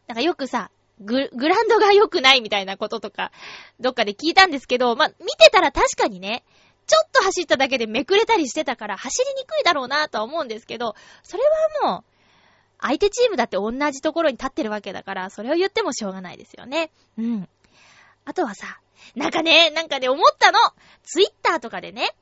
[0.07, 3.33] なんかよくさ、グ、グランドが良くないみたいなこととか、
[3.81, 6.45] どっかで聞いたんですけど、ま、見てたら確かにね、
[6.87, 11.43] ちょっと走っただけでめくれたりしてたから走りにくいだろうなとは思うんですけど、それ
[11.83, 12.05] はもう、
[12.79, 16.91] 相手チームだって同じところに立ってるわけだから、それを言ってもしょうがないですよね。
[17.17, 17.49] うん。
[18.27, 18.81] あとはさ、
[19.17, 20.59] なんかね、なんかね、思ったの
[21.05, 22.15] ツイッターとかでね、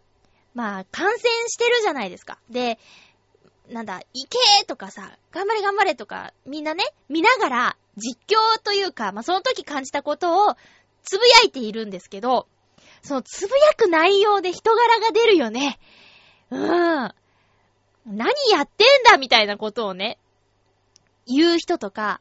[0.55, 2.39] まあ、感染してるじゃないですか。
[2.51, 2.79] で、
[3.73, 10.57] なんだ、いけーとかさ、頑張れ頑張れとか、みんなね、見ながら、実況というか、まあ、その時感じたことを、
[11.03, 12.47] つぶやいているんですけど、
[13.03, 15.79] そのつぶやく内容で人柄が出るよね。
[16.51, 17.15] うーん。
[18.07, 20.19] 何やってんだみたいなことをね、
[21.27, 22.21] 言う人とか、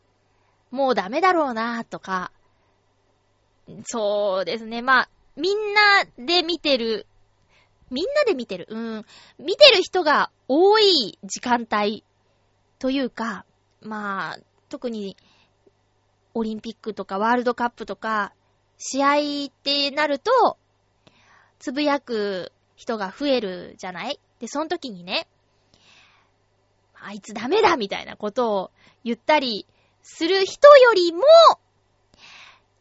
[0.71, 2.31] もうダメだろうなとか、
[3.85, 4.81] そうですね。
[4.81, 7.07] まあ、みんなで見てる、
[7.91, 9.05] みんなで見てる、うん、
[9.37, 12.03] 見てる人が多い時間帯
[12.79, 13.45] というか、
[13.81, 15.17] まあ、特に
[16.33, 18.33] オリンピックとかワールドカップとか、
[18.77, 20.57] 試合ってなると、
[21.59, 24.19] つぶやく人が増えるじゃない？
[24.39, 25.27] で、その時にね、
[26.95, 28.71] あいつダメだみたいなことを
[29.03, 29.67] 言ったり
[30.01, 31.21] する人よりも、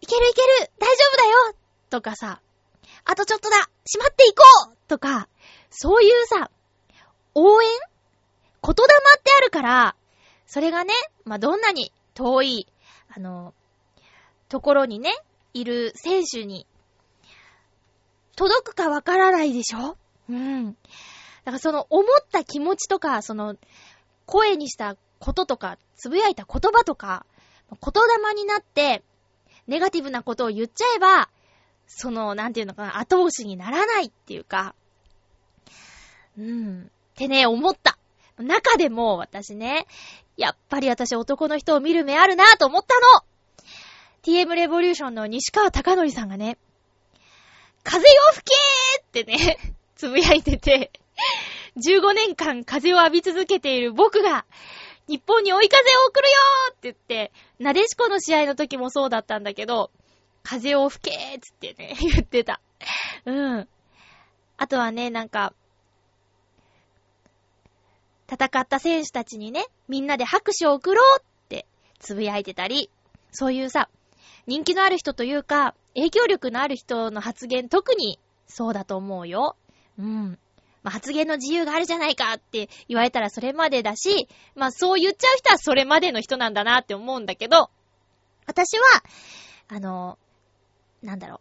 [0.01, 1.55] いけるいける大丈夫だよ
[1.91, 2.41] とかさ、
[3.05, 5.29] あとちょっとだ閉まっていこうとか、
[5.71, 6.51] そういうさ、
[7.35, 7.69] 応援
[8.63, 8.85] 言霊
[9.19, 9.97] ってあるから、
[10.47, 10.93] それがね、
[11.25, 12.67] まあ、どんなに遠い、
[13.15, 13.55] あの、
[14.49, 15.13] ところにね、
[15.55, 16.67] いる選手に
[18.37, 19.97] 届くかわからないでしょ？
[20.29, 20.73] うん。
[20.73, 20.73] だ
[21.45, 23.57] からその思った気持ちとか、その
[24.27, 27.25] 声にしたこととか、つぶやいた言葉とか、
[27.71, 27.79] 言
[28.25, 29.03] 霊になって、
[29.67, 31.31] ネガティブなことを言っちゃえば、
[31.93, 34.75] その、なんていうのかな、後押しにならないっていうか、
[36.39, 36.83] うん。
[36.83, 37.99] ってね、思った。
[38.39, 39.87] 中でも私ね、
[40.37, 43.25] やっぱり私男の人を見る目あるなぁと思ったの
[44.23, 46.57] !TM レボリューションの西川貴則さんがね、
[47.83, 48.45] 風よ吹
[49.13, 50.93] けーってね、つぶやいてて、
[51.77, 54.47] 15年間風を浴び続けている僕が、
[55.09, 59.91] 日本に追い風を送るよーって言って、なでしこの試合の時もそうだったんだけど、
[60.43, 62.61] 風を吹けーつってね、 言ってた。
[63.25, 63.69] うん。
[64.57, 65.55] あとはね、なんか、
[68.31, 71.67] 戦った選手たちにね、みんなで拍手を送ろうって
[71.99, 72.91] つぶやいてたり、
[73.33, 73.89] そういうさ、
[74.47, 79.57] 人気のある人というか、影響力のある人の発言、特にそうだと思うよ。
[79.99, 80.39] うん。
[80.83, 87.71] まあ、発言の自由があるじゃないかって言われたらそれまでだし、まあ、そう言っちゃう人はそれまでの人なんだなって思うんだけど、
[88.47, 89.03] 私は、
[89.69, 90.19] あの、
[91.03, 91.41] なんだろう、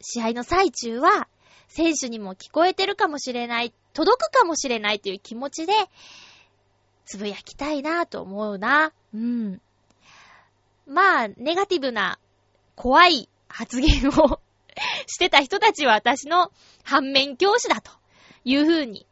[0.00, 1.28] 試合の最中は、
[1.68, 5.72] 選手にも聞こえてるかもしれない、届くかもしれないという気持ちで、
[7.04, 8.92] つぶやきたいなと思うな。
[9.14, 9.60] うん。
[10.86, 12.18] まあ、ネガティブな、
[12.74, 14.40] 怖い発言を
[15.06, 16.52] してた人たちは私の
[16.84, 17.90] 反面教師だと
[18.44, 19.06] いう風に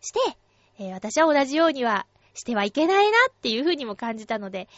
[0.00, 0.18] して、
[0.78, 4.68] えー、私は同じようにはしてはいけないなっていう風にも感じたので、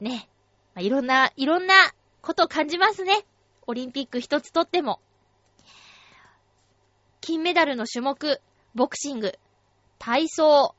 [0.00, 0.28] ね、
[0.74, 1.74] まあ、いろんな、いろんな
[2.22, 3.24] こと感じますね。
[3.66, 5.00] オリンピック一つとっても。
[7.20, 8.40] 金メダルの種目、
[8.74, 9.38] ボクシング、
[9.98, 10.74] 体操。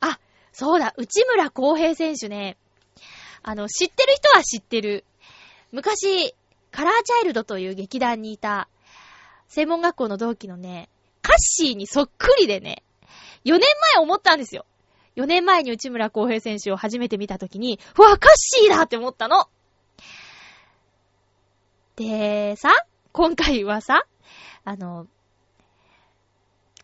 [0.00, 0.18] あ、
[0.52, 2.56] そうだ、内村航平選手ね。
[3.42, 5.04] あの、知ってる人は知ってる。
[5.72, 6.34] 昔、
[6.70, 8.68] カラーチャイルドという劇団にいた、
[9.48, 10.88] 専門学校の同期のね、
[11.22, 12.82] カッシーにそっくりでね、
[13.44, 13.60] 4年
[13.94, 14.66] 前思ったんですよ。
[15.16, 19.48] 4年前に内村航平選手を初めて見たときに、うわ、カッシーだって思ったの。
[21.98, 22.70] で、さ、
[23.10, 24.04] 今回はさ、
[24.64, 25.08] あの、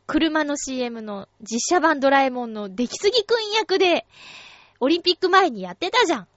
[0.08, 4.06] 車の CM の実写版ドラえもんの出来すぎくん役で、
[4.80, 6.28] オリンピック前にやってたじゃん。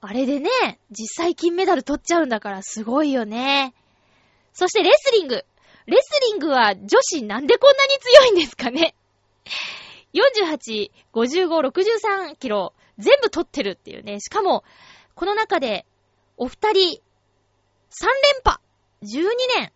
[0.00, 0.50] あれでね、
[0.92, 3.74] 実際金メダル取っちゃうんだからすごいよね。
[4.52, 5.44] そしてレスリング。
[5.86, 8.94] レスリングは女子なんでこんなに強いんですかね
[10.14, 14.20] ?48、55、63キロ全部取ってるっていうね。
[14.20, 14.62] しかも、
[15.16, 15.86] この中で
[16.36, 17.02] お二人
[17.92, 18.60] 3連覇
[19.02, 19.72] !12 年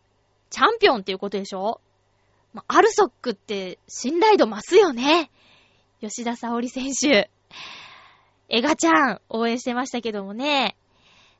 [0.50, 1.81] チャンピオンっていうことでしょ？
[2.55, 5.31] まアルソックって信頼度増すよね。
[6.00, 7.31] 吉田沙織選手。
[8.48, 10.76] エガちゃん、応援してましたけどもね。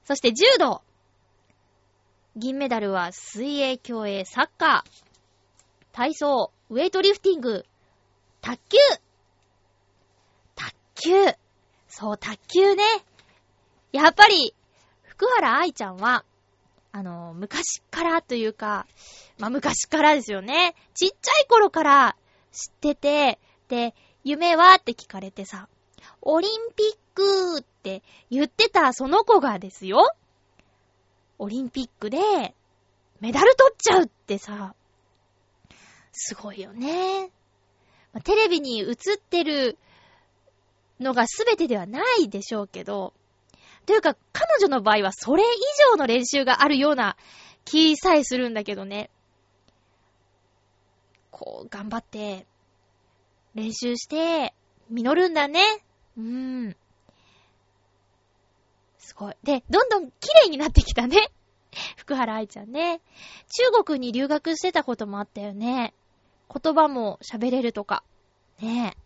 [0.05, 0.83] そして柔道。
[2.37, 4.91] 銀メダルは水泳、競泳、サッカー、
[5.93, 7.65] 体操、ウェイトリフティング、
[8.43, 8.77] 卓球。
[10.55, 11.13] 卓球。
[11.89, 12.83] そう、卓球ね。
[13.93, 14.55] やっぱり、
[15.03, 16.25] 福原愛ちゃんは、
[16.97, 18.87] あの、昔からというか、
[19.39, 20.75] まあ、昔からですよね。
[20.95, 22.17] ちっちゃい頃から
[22.53, 25.69] 知ってて、で、夢はって聞かれてさ、
[26.23, 30.11] オリンピックって言ってたその子がですよ。
[31.39, 32.19] オリンピックで
[33.21, 34.75] メダル取っちゃうってさ、
[36.13, 37.31] すごいよね。
[38.15, 39.77] ま、テレビに映ってる
[40.99, 43.13] のが全てではないでしょうけど、
[43.87, 45.47] というか、彼女の場合はそれ以
[45.93, 47.17] 上の練習があるような
[47.65, 49.11] 気さえするんだけどね。
[51.31, 52.47] こう、頑張って、
[53.55, 54.55] 練習して、
[54.91, 55.61] 実るんだね。
[56.17, 56.77] うーん。
[58.99, 59.37] すごい。
[59.45, 61.31] で、どんどん綺麗になってきたね。
[61.97, 63.01] 福原愛ちゃんね。
[63.73, 65.95] 中国に留学してたこともあったよね。
[66.53, 68.03] 言葉も喋れるとか。
[68.61, 68.97] ね。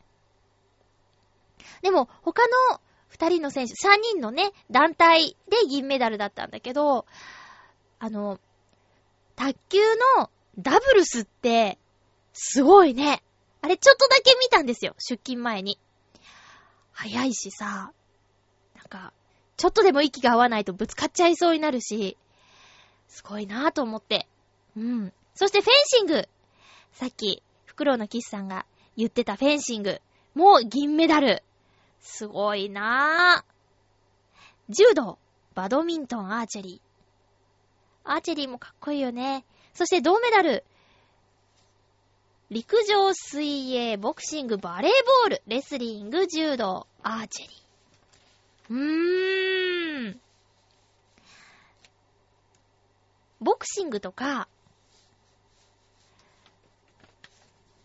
[1.83, 7.07] でも、他の二人の選手、三人のね、団体で銀メダルだったんだけど、
[7.99, 8.39] あの、
[9.35, 9.79] 卓球
[10.19, 11.79] のダブルスって、
[12.33, 13.23] すごいね。
[13.63, 15.79] あれちょっとだけ見たんですよ、出勤前に。
[16.93, 17.93] 早いしさ、
[18.77, 19.13] なんか、
[19.57, 22.17] ちょっとでも息が合わないとぶつかっちゃいそうになるし、
[23.09, 24.29] すごいなぁと思って。
[24.77, 25.13] うん。
[25.35, 26.29] そしてフェンシング。
[26.93, 30.01] さっき、フクロウのキスさんが言ってたフェンシング。
[30.35, 31.43] もう銀メダル。
[32.01, 34.73] すごいなぁ。
[34.73, 35.19] 柔道、
[35.55, 38.11] バドミントン、アーチェリー。
[38.13, 39.45] アーチェリーもかっこいいよね。
[39.75, 40.65] そして銅メダル。
[42.51, 47.61] 陸上、水泳、ボクシング、バレーボール、レスリング、柔道、アーチェリー。
[48.71, 50.21] うーん。
[53.41, 54.49] ボクシングとか、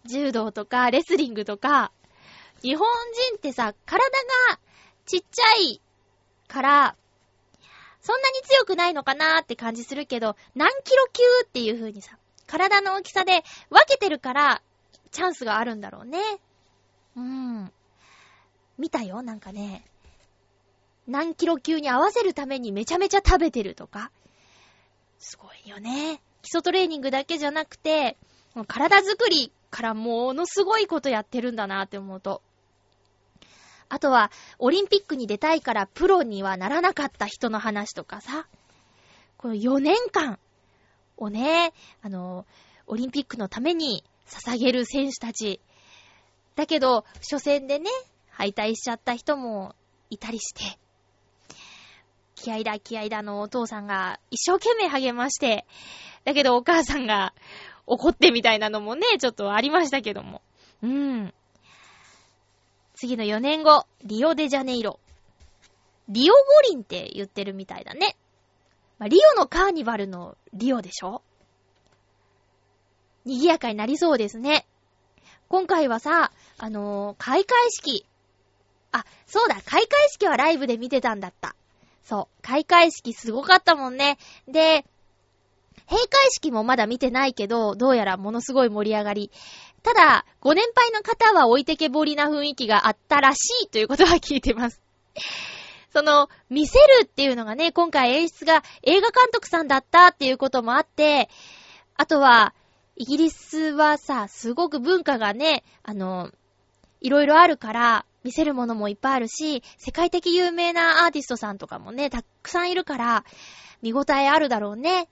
[0.06, 1.91] 柔道とか、レスリングとか、
[2.61, 2.87] 日本
[3.29, 3.99] 人ってさ、体
[4.49, 4.59] が
[5.05, 5.81] ちっちゃい
[6.47, 6.95] から、
[8.01, 14.61] そんなに強くないのかなーって感じするけど、何キロ級っていう風にさ、体の大きさで分けてるから、
[15.11, 16.19] チャンスがあるんだろうね。
[17.15, 17.71] うん。
[18.77, 19.85] 見たよ、なんかね。
[21.07, 24.11] 何キロ級に合わせるためにめちゃめちゃ食べてるとか。
[25.17, 26.21] すごいよね。
[26.41, 28.17] 基礎トレーニングだけじゃなくて、
[28.67, 32.41] 体作りからものすごいことやってるんだなって思うと。
[33.89, 38.47] あとは、オリンピックに出たいからプロにはならなかった人の話とかさ。
[39.37, 40.39] この4年間
[41.17, 42.45] をね、あの、
[42.88, 45.59] オリンピックのために捧げる選手たち。
[46.55, 47.89] だけど、初戦でね、
[48.29, 49.75] 敗退しちゃった人も
[50.09, 50.79] いたりして。
[52.36, 55.65] 気合だ気合だのお父さんが一生懸命励まして、
[56.25, 57.33] だけどお母さんが
[57.88, 60.41] 怒ってみたいなのもね、ちょっとありましたけども。
[60.81, 61.33] うん。
[62.95, 64.99] 次の4年後、リオデジャネイロ。
[66.07, 66.39] リオ五
[66.71, 68.15] 輪って言ってるみたいだね。
[68.99, 71.21] まあ、リオのカーニバルのリオでしょ
[73.25, 74.65] 賑やかになりそうですね。
[75.49, 78.05] 今回はさ、あのー、開会式。
[78.93, 81.55] あ、そうだ、開会式はライブで見てたんだった。
[82.03, 84.17] そう、開会式すごかったもんね。
[84.47, 84.85] で、
[85.87, 89.31] 閉会式もまだ見てないけど、どうやらものすごい盛り上がり。
[89.86, 94.81] ただ、ご年配の方は置いてけぼりな雰囲気があったらしいということは聞いてます。
[95.93, 101.29] その、見せるっていうのがね、今回演出が映画監督さんだったっていうこともあって、
[101.95, 102.55] あとは、
[102.95, 106.31] イギリスはさ、すごく文化がね、あの、
[107.01, 113.23] いろいろあるから、見せるものもいっぱいあるし、世界的有名なアーティストさんとかもね、たくさんいるから、
[113.83, 115.09] 見応えあるだろうね。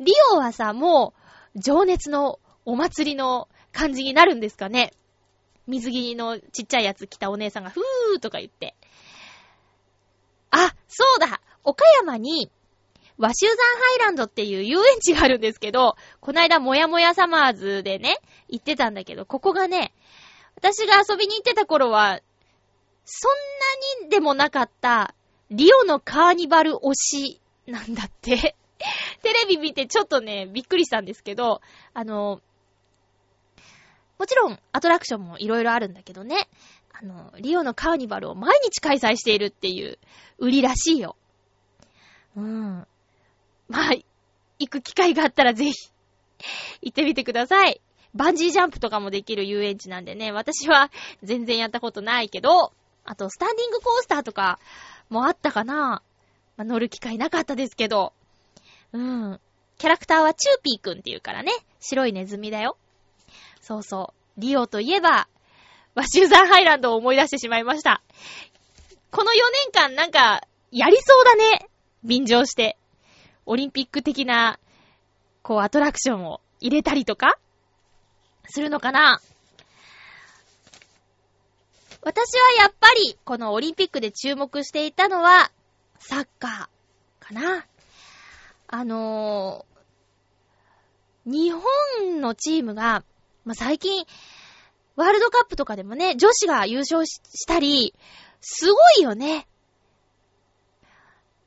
[0.00, 1.12] リオはさ、も
[1.54, 4.92] う、情熱のお祭りの感じになるんですかね。
[5.66, 8.74] 水着のちっちゃいやつ着たお姉さんが、ふーとか言って。
[10.50, 12.50] あ、そうだ岡山に、
[13.18, 18.18] 和集山ハイランドっていう遊園地があるんですけど、こないだもやもやサマーズでね、
[18.48, 19.92] 行ってたんだけど、ここがね、
[20.56, 22.20] 私が遊びに行ってた頃は、
[23.04, 23.32] そん
[24.00, 25.14] なにでもなかった、
[25.50, 28.56] リオのカーニバル推しなんだって。
[29.22, 31.60] テレビ見てちょっとね、びっくりしたんですけど、
[31.94, 32.40] あの、
[34.24, 36.48] もちろんアトラクションもいろいろあるんだけどね、
[36.98, 39.98] あの、リオのカーニバルを毎日開催しているっていう
[40.38, 41.14] 売りらしいよ。
[42.34, 42.86] うん。
[43.68, 43.90] まあ、
[44.58, 45.72] 行く機会があったらぜひ、
[46.80, 47.82] 行ってみてください。
[48.14, 50.90] バンジージャンプとかもできる遊園地なんでね、私は
[51.22, 52.72] 全然やったことないけど、
[53.04, 54.58] あと、スタンディングコースターとか
[55.10, 56.00] もあったかな。
[56.56, 58.14] まあ、乗る機会なかったですけど。
[58.94, 59.38] うん。
[59.76, 61.52] キャラクターはチューピーくんっていうからね。
[61.78, 62.78] 白いネズミだよ。
[63.64, 64.40] そうそう。
[64.40, 65.26] リオといえば、
[65.94, 68.02] ワシューザーハイランドを思い出してしまいました。
[69.10, 69.34] この4
[69.72, 71.66] 年間なんか、やりそうだね。
[72.02, 72.76] 便乗して。
[73.46, 74.58] オリンピック的な、
[75.42, 77.38] こう、アトラクションを入れたりとか
[78.48, 79.18] するのかな
[82.02, 85.50] 私はやっぱり、このオリンピックで注目していたのは、
[85.98, 87.66] サッカー、かな。
[88.66, 93.04] あのー、日本のチームが、
[93.44, 94.04] まあ、最近、
[94.96, 97.94] ワールドカップとかでもね、女子が優勝したり、
[98.40, 99.46] すごいよね。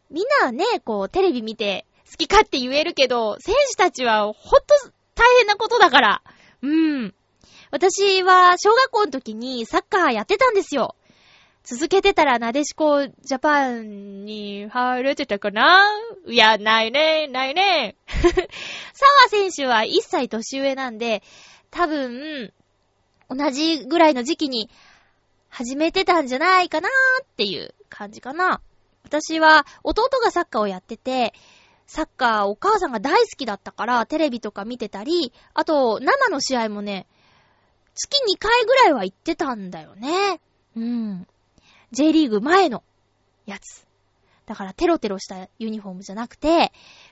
[0.09, 4.65] みんなはね、こう、テレビ見て、好きかって言えるけど、選手たちはほんと
[5.15, 6.21] 大変なことだから。
[6.61, 7.13] うん。
[7.71, 10.95] 私は小学校の時にサッカーやってたんですよ。
[11.63, 15.85] 続けてたらなでしこジャパンに入れてたかな
[16.25, 17.97] いや、ないね、ないね。
[18.07, 21.23] 沢選手は1歳年上なんで、
[21.71, 22.53] 多分、
[23.29, 24.69] 同じぐらいの時期に
[25.49, 28.61] 始めてたんじゃないかなーっていう感じかな。
[29.03, 31.33] 私は弟がサッカーをやってて、
[31.85, 37.07] サッカーお母さんが大好きだったからテレビとか見てたり、あと生の試合もね、
[37.95, 40.39] 月2回ぐらいは行ってたんだよね。
[40.75, 41.27] うん。
[41.91, 42.83] J リーグ前の
[43.45, 43.87] やつ。
[44.45, 46.71] だからテロテロしたユニフォームじゃなくて、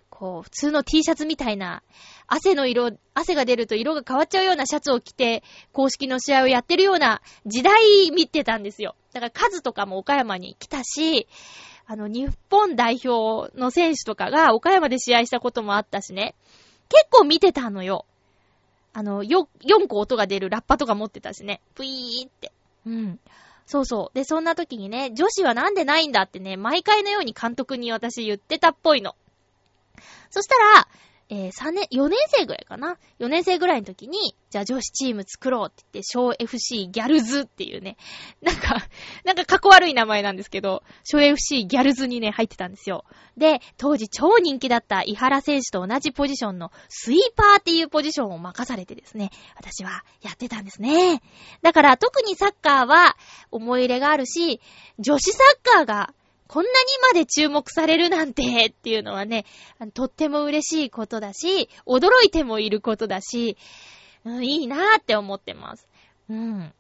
[0.10, 1.84] こう、普通の T シャツみたいな、
[2.28, 5.44] 汗の色、汗が出ると色が変わっちゃうようなシャツを着て、
[5.74, 8.96] 公式の試合をやってるような時代見てたんですよ。
[9.14, 11.28] だから数とかも岡山に来たし、
[11.88, 16.36] あの、日本代表の選手とかが岡山で試合したこともあったしね。
[16.90, 18.06] 結構見てたのよ。
[18.94, 21.62] あの、よ、4個音が出るラッパとか持ってたしね。
[21.76, 22.52] ぷいーって。
[22.86, 23.20] うん。
[23.66, 24.16] そうそう。
[24.16, 29.16] で、そんな時にね、女子はなんでないんだってね、毎回のように監督に私言ってたっぽいの。
[30.30, 30.88] そしたら、
[31.28, 37.98] えー、3年、4年生ぐらいかな ?4 年生ぐらいの時に、じゃあ女子チーム作ろうって言って、小 FC ギャルズっていうね、
[38.44, 38.86] なんか、
[39.24, 43.06] なんかかっこ悪い名前なんですけど、小 FC ギャルズにね、入ってたんですよ。
[43.38, 51.24] で、当時超人気だった伊原選手と同じポジションのスイーパーっていうポジションを任されてですね、私はやってたんですね。
[51.64, 53.18] だから特にサッカーは
[53.50, 54.62] 思い入れがあるし、
[55.00, 56.14] 女子サッカーが
[56.48, 56.76] こんなに
[57.14, 59.46] まで注目されるなんてっていうのはね、
[59.94, 63.58] とっても嬉しいことだし、驚いてもいることだし、
[64.24, 65.88] うん、いいなーって思ってます。
[66.30, 66.74] うん。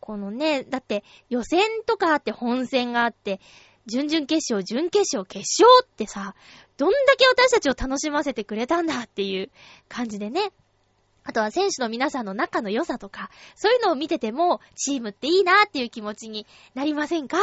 [0.00, 3.40] このね、だって予選とかあって本戦があって、
[3.86, 6.34] 準々決勝、準決勝、決勝ってさ、
[6.76, 9.50] どんだけ私たちを楽しませてくれたんだっていう
[9.88, 10.52] 感じでね、
[11.28, 17.36] あとは選手の皆さんの仲の良さとか、そういうのを見てても、チームっていいなっていう気持ちになりませんか？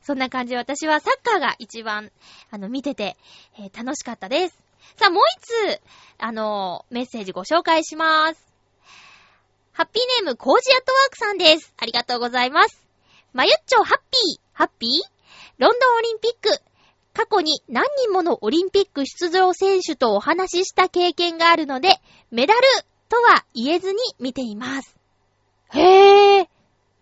[0.00, 2.12] そんな感じで私はサッカーが一番、
[2.52, 3.16] あの、見てて、
[3.58, 4.56] えー、楽しかったです。
[4.96, 5.22] さあ、もう
[5.66, 5.80] 一つ、
[6.18, 8.46] あのー、メッセージご紹介します。
[9.72, 11.74] ハッピーネーム、コージアットワークさんです。
[11.78, 12.86] ありがとうございます。
[13.32, 14.90] まゆっちょ、ハッピー、ハッピー？
[15.58, 16.62] ロンドンオリンピック。
[17.12, 21.96] 過去に何人ものオリンピック出場選手とお話しした経験があるので、
[22.30, 22.60] メダル
[23.12, 24.96] とは言えずに見ています。
[25.74, 26.48] へぇー。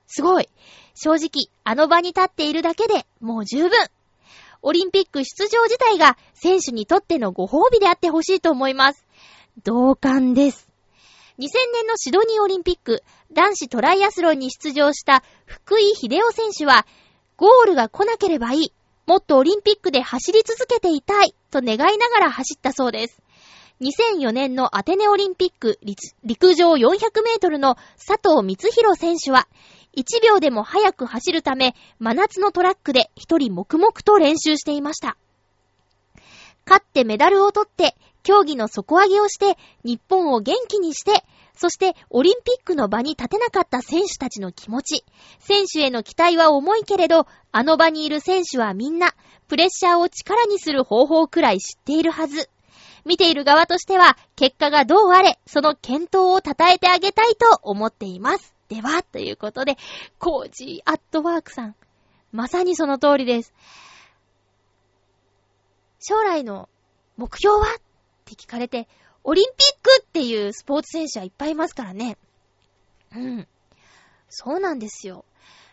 [0.09, 0.49] すごい。
[0.97, 3.71] 正直、あの場に立っているだけでもう十分。
[4.61, 9.07] オリンピック出場自体が選手にとってのご褒美であってほしいと思います。
[9.63, 10.69] 同感です。
[11.39, 11.45] 2000
[11.75, 16.89] 年のシドニーオリンピック男子トライアスロンに出場した福井秀夫選手は、
[17.37, 18.73] ゴールが来なければいい。
[19.07, 21.37] もっとオリンピックで走り続けていたい。
[21.53, 23.23] と願いながら走ったそうです。
[23.81, 25.79] 2004年のアテネオリンピック
[26.23, 29.49] 陸上400メートルの佐藤光弘選手は、
[29.97, 35.17] 1秒でも早く走るため、真夏のトラックで一人黙々と練習していました。
[36.67, 41.25] 勝ってメダルを取って、競技の底上げをして、日本を元気にして、
[41.57, 45.05] そしてオリンピックの場に立てなかった選手たちの気持ち。
[45.39, 49.15] 選手への期待は重いけれど、あの場にいる選手はみんな、
[49.49, 52.51] プレッシャーを力にする方法くらい知っているはず。
[53.05, 58.55] 見ている側としては、結果がどうあれ、その健闘を称えてあげたいと思っています。
[58.69, 59.77] では、ということで、
[60.19, 61.77] コージーアットワークさん。
[62.33, 63.53] まさにその通りです。
[66.01, 66.69] 将来の
[67.17, 67.83] 目標はっ
[68.25, 68.89] て聞かれて、
[69.25, 72.17] オリンピックっていうスポーツ選手はいっぱいいますからね。
[73.15, 73.49] うん。
[74.29, 75.25] そうなんですよ。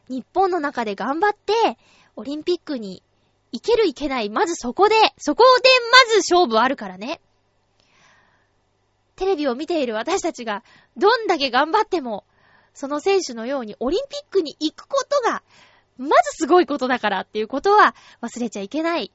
[0.09, 1.78] 日本の中で頑張って、
[2.15, 3.03] オリンピックに
[3.52, 4.30] いけるいけない。
[4.30, 5.70] まずそこで、そこで
[6.10, 7.22] まず勝負あるからね。
[9.16, 10.64] テレビを見ている私たちが、
[10.95, 12.26] どんだけ頑張っても、
[12.74, 15.41] その選手のようにオリンピックに行くことが、
[15.98, 19.12] まずすごいことだからっていうことは忘れちゃいけない。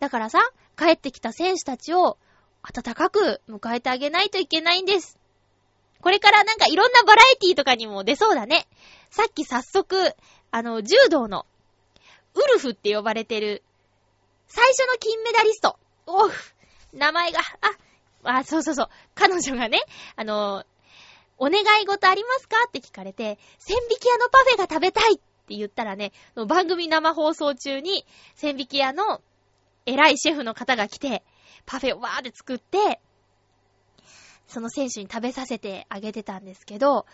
[0.00, 0.40] だからさ、
[0.78, 2.16] 帰ってきた選手たちを
[2.62, 5.18] 温かく迎えてあげないといけないんです。
[6.00, 8.66] これからなんかいろんなバラエティとかにも出そうだね。
[9.10, 10.14] さっき早速、
[10.50, 11.46] あの、柔道の、
[12.34, 13.62] ウルフって呼ばれてる
[14.54, 15.78] 最初の金メダリスト。
[16.06, 16.30] おう、
[16.92, 17.40] 名前が、
[18.22, 18.88] あ、あ、そうそうそう。
[19.14, 19.80] 彼女がね、
[20.14, 20.64] あの、
[21.38, 26.12] お願い事ありますかって聞かれて、千匹屋のパフェが食べたいって言ったらね、
[26.46, 29.22] 番組生放送中に、千匹屋の
[29.86, 31.22] 偉いシェフの方が来て、
[31.64, 33.00] パフェをわーって作って、
[34.48, 37.06] その選手に食べさせてあげてたんですけど、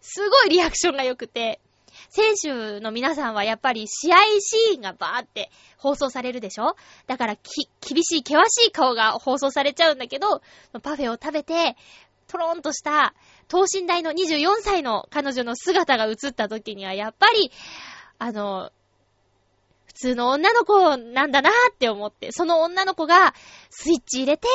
[0.00, 1.60] すごいリアクションが良くて、
[2.08, 6.76] 選手の皆さんはやっぱり試合シーンがバーって放送されるでしょ？
[7.06, 10.42] だからき、厳しい、険しい顔が放送されちゃうんだけど、
[10.82, 11.76] パフェを食べて、
[12.28, 13.14] トローンとした
[13.48, 17.52] 等身大の24歳の彼女の姿が映った時にはやっぱり、
[18.18, 18.72] あの、
[19.86, 23.34] 普通の女の子なんだなって思って、その女の子が
[23.70, 24.48] スイッチ入れて、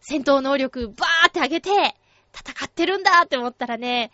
[0.00, 1.70] 戦闘能力バーって上げて、
[2.34, 4.10] 戦ってるんだって思ったらね、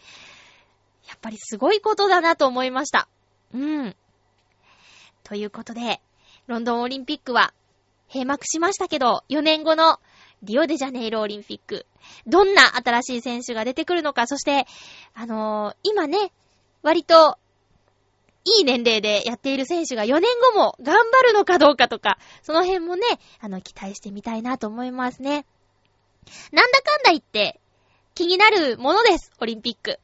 [1.09, 3.09] やっぱりすごいことだなと思いました。
[3.55, 3.97] うん。
[5.25, 6.01] ということで、
[6.47, 7.53] ロンドンオリンピックは
[8.09, 9.99] 閉幕しましたけど、4年後の
[10.43, 11.87] リオデジャネイロオリンピック、
[12.27, 14.67] どんな新しい選手が出てくるのか、そして、
[15.15, 16.33] あのー、今ね、
[16.83, 17.39] 割と、
[18.45, 20.23] いい年齢でやっている選手が4年
[20.55, 23.03] 後も頑張るのかどうかとか、その辺もね、
[23.41, 25.45] あの、期待してみたいなと思いますね。
[26.53, 27.61] なんだかんだ言って、
[28.15, 29.99] 気になるものです、オリンピック。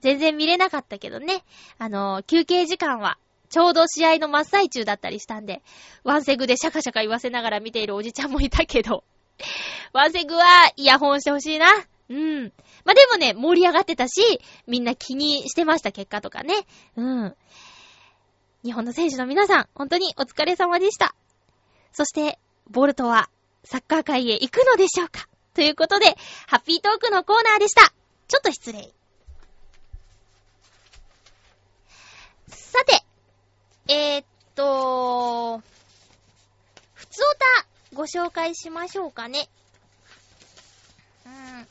[0.00, 1.44] 全然見れなかったけどね。
[1.78, 3.18] あの、休憩時間は、
[3.48, 5.62] ちょうど試合の真っ最中だったりしたんで、
[6.04, 9.04] ワンセグでシャカシャカ言わせながら見ているおじちゃんもいたけど、
[9.92, 11.66] ワンセグはイヤホンしてほしいな。
[12.08, 12.52] うん。
[12.84, 16.66] まあ、でもね、盛り上がってたし、みんな気にしてました、結果とかね。
[16.96, 17.36] うん。
[18.64, 21.14] 日本の選手の皆さん、本当にお疲れ様でした。
[21.92, 22.38] そして、
[22.68, 23.28] ボルトは
[23.64, 26.16] サッカー界へ行くのでしょうかということで、
[26.46, 27.92] ハッピートークのコーナーでした。
[28.28, 28.95] ちょっと失礼。
[32.76, 33.02] さて、
[33.88, 34.24] えー、っ
[34.54, 35.62] と、
[36.92, 37.38] ふつおた
[37.94, 39.48] ご紹介しましょうかね。
[41.24, 41.64] うん、うん、うん。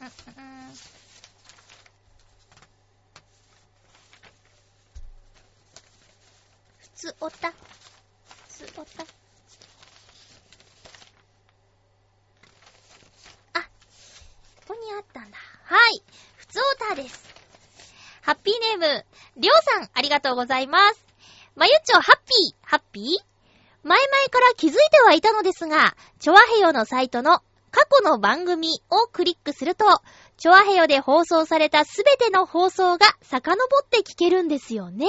[6.79, 7.55] ふつおた、ふ
[8.49, 9.03] つおた。
[13.53, 15.37] あ、ここにあったんだ。
[15.65, 16.01] はい。
[16.35, 17.34] ふつおたです。
[18.25, 19.05] ハッピーネーム、
[19.37, 21.05] りょうさん、ありがとうございます。
[21.55, 23.03] まゆっちょ、ハッピー、ハッピー？
[23.83, 29.85] 前々から気づいてはいたのですが、チョアヘヨのサイトの過去の番組をクリックすると、
[30.37, 33.53] チョアヘヨで放送されたすべての放送が遡
[33.83, 35.05] って聞けるんですよね。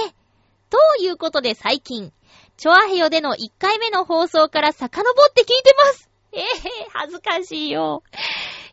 [0.69, 2.13] ということで最近、
[2.59, 6.11] チョアヘヨでの1回目の放送から遡って聞いてます。
[6.33, 6.47] ええー、
[6.93, 8.03] 恥ずかしいよ。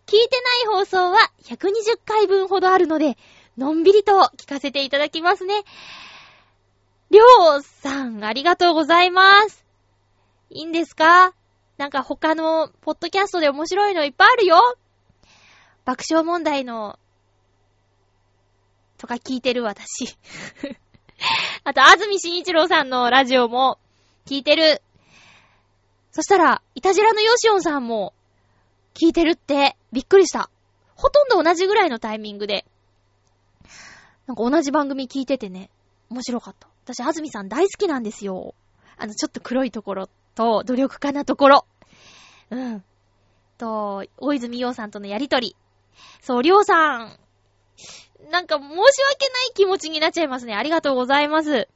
[0.06, 3.18] 聞いてない放送は120回分ほどあるので、
[3.58, 5.64] のんびりと聞かせていただきますね。
[7.12, 9.66] りょうさん、ありがとうございます。
[10.50, 11.34] いいんですか？
[11.78, 14.58] なんか他のポッドキャストで面白いのいっぱいあるよ。
[15.86, 16.98] 爆笑問題の、
[18.98, 20.16] とか聞いてる私。
[21.64, 23.80] あと、安住紳一郎さんのラジオも
[24.26, 24.82] 聞いてる。
[26.12, 28.14] そしたら、イタジラのヨシオンさんも、
[28.94, 30.50] 聞いてるって、びっくりした。
[30.96, 32.66] ほとんど同じぐらいのタイミングで、
[34.28, 35.70] なんか同じ番組聞いててね、
[36.10, 36.68] 面白かった。
[36.86, 38.56] 私、安住さん大好きなんですよ。
[38.98, 41.66] あの、ちょっと黒いところと、努力家なところ。
[42.52, 42.84] うん。
[43.58, 45.56] と、大泉洋さんとのやりとり。
[46.22, 47.20] そう、りょうさん。
[48.32, 50.56] なんか申し訳ない気持ちになっちゃいますね。
[50.56, 51.68] ありがとうございます。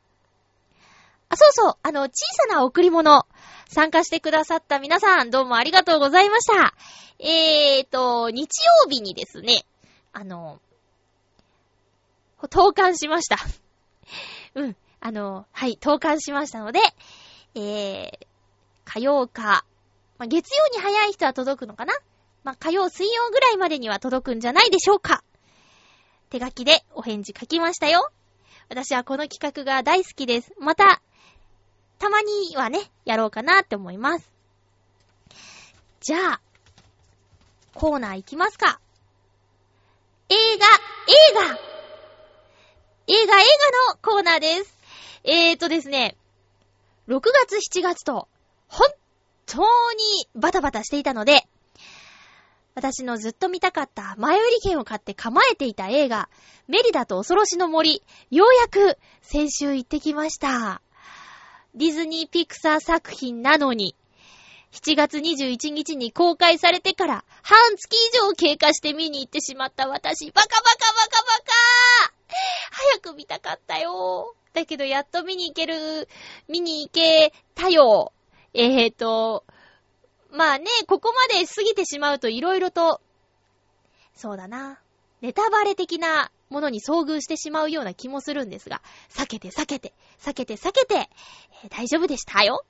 [1.29, 1.77] あ、そうそう。
[1.83, 2.11] あの、小
[2.47, 3.25] さな贈り物。
[3.69, 6.73] 参加してくださった皆さん、どうもありがとうございました。
[7.19, 9.65] えーと、日曜日にですね、
[10.13, 10.61] あの、
[12.49, 13.37] 投函しました。
[14.55, 14.75] うん。
[14.99, 16.79] あの、はい、投函しましたので、
[17.55, 18.27] えー、
[18.85, 19.65] 火曜か、
[20.17, 21.93] まあ、月曜に早い人は届くのかな？
[22.43, 25.23] まあ、火曜、水曜ぐらいまでには届くんじゃないでしょうか。
[26.29, 28.11] 手書きでお返事書きましたよ。
[28.69, 30.53] 私はこの企画が大好きです。
[30.59, 31.01] また、
[31.99, 34.29] たまにはね、やろうかなって思います。
[36.01, 36.41] じゃあ、
[37.73, 38.79] コーナー行きますか。
[40.29, 40.65] 映画、
[41.47, 41.76] 映画
[43.09, 43.45] 映画、映
[43.85, 44.77] 画のコーナーです。
[45.23, 46.17] えーとですね、
[47.07, 48.27] 6月7月と、
[48.67, 48.89] 本
[49.45, 49.61] 当
[49.93, 51.47] にバタバタしていたので、
[52.75, 56.27] 私のずっと見たかった前売り券を買って構えていた映画、
[56.67, 60.81] メリダと恐ろしの森、ようやく先週行ってきました。
[61.75, 63.95] ディズニーピクサー作品なのに、
[64.73, 72.16] 7月21日に公開されてから半月以上経過して見に行ってしまった私、バカバカバカバカ
[72.71, 74.35] 早く見たかったよ。
[74.53, 76.07] だけどやっと見に行ける、
[76.47, 78.11] 見に行けたよ。
[78.53, 79.43] えーと、
[80.31, 83.01] まあね、ここまで過ぎてしまうと色々と、
[84.15, 84.79] そうだな。
[85.21, 91.09] ネタバレ的なものに遭遇してしまうような気もするんですが、避けて避けて、避けて避けて、
[91.63, 92.65] えー、大丈夫でしたよ。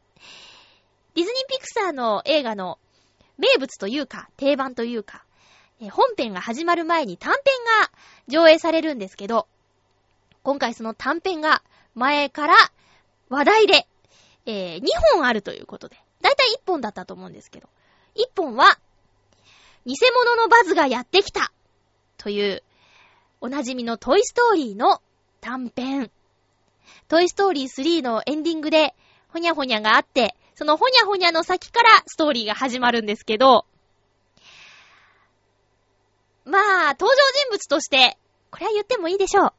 [1.16, 2.80] ディズニーピクサーの映画の
[3.38, 5.24] 名物というか、定番というか、
[5.80, 7.44] え本編が始まる前に短編
[7.82, 7.92] が
[8.28, 9.48] 上映されるんですけど、
[10.44, 11.62] 今回その短編が
[11.94, 12.56] 前から
[13.30, 13.88] 話題で、
[14.46, 17.68] えー、2本あるということで、だいたい1本だったと思うんですけど、
[18.16, 18.80] 1本は、
[19.86, 21.52] 偽物のバズがやってきた
[22.18, 22.64] という、
[23.40, 25.02] おなじみのトイストーリーの
[25.42, 26.12] 短編。
[27.08, 28.96] トイストーリー3のエンディングで、
[29.30, 33.66] ほにゃほにゃがあって、そのほにゃほにゃの先からストーリーが始まるんですけど、
[36.48, 38.18] まあ、登場人物として、
[38.52, 39.54] これは言ってもいいでしょう。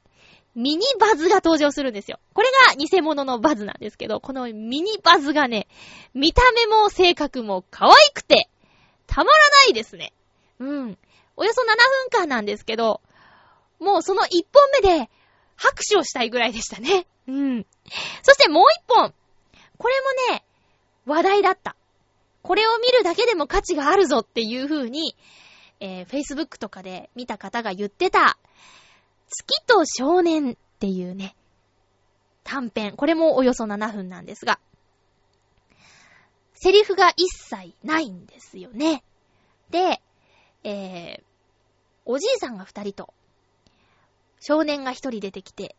[0.55, 2.19] ミニバズが登場するんですよ。
[2.33, 5.69] これが偽物のバズなんですけど、このミニバズがね、
[6.15, 8.49] 見た目も性格も可愛くて、
[9.07, 10.15] たまらないですね。
[10.59, 10.99] うん。
[11.37, 13.03] およそ7分間なんですけど、
[13.79, 15.11] もうその1本目で
[15.57, 17.07] 拍手をしたいぐらいでしたね。
[17.29, 17.67] うん。
[18.23, 19.15] そしてもう1本。
[19.77, 19.95] これ
[20.31, 20.45] もね、
[21.07, 21.77] 話題だった。
[22.43, 25.15] これを見るだけでも価値があるぞっていう風に、
[25.81, 28.39] えー、Facebook とかで見た方が言ってた、
[29.29, 31.37] 月と少年っていうね、
[32.45, 32.95] 短編。
[32.97, 34.59] これもおよそ7分なんですが、
[36.55, 39.05] セリフが一切ないんですよね。
[39.71, 40.01] で、
[40.65, 41.23] えー、
[42.05, 43.15] おじいさんが二人と、
[44.41, 45.77] 少年が一人出てきて、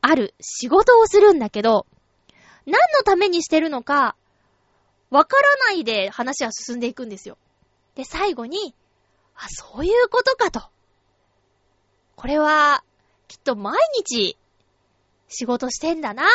[0.00, 1.86] ある仕事をするんだけど、
[2.66, 4.16] 何のためにしてるのか、
[5.10, 7.36] わからないで話は進んでいくんですよ。
[7.94, 8.74] で、最後に、
[9.34, 10.62] あ、そういうことかと。
[12.16, 12.84] これは、
[13.28, 14.36] きっと毎日、
[15.28, 16.26] 仕事してんだなっ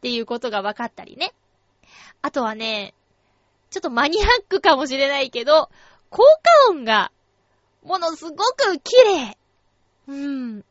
[0.00, 1.34] ていうことが分かったりね。
[2.22, 2.94] あとはね、
[3.70, 5.70] ちょっとマニアックかもしれないけど、
[6.10, 6.22] 効
[6.66, 7.12] 果音が、
[7.82, 9.38] ものすごく綺麗。
[10.08, 10.64] うん。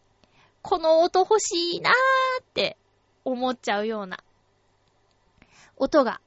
[0.61, 1.93] この音欲しいなー
[2.41, 2.77] って
[3.23, 4.19] 思っちゃうような
[5.77, 6.19] 音が、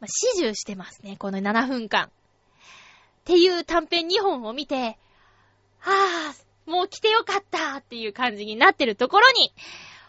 [0.00, 1.16] まあ、始終してますね。
[1.16, 2.10] この7分間。
[3.28, 4.96] っていう短編2本を見て、
[5.80, 9.52] はぁ、もう来てよかったっていう感じになってるところに、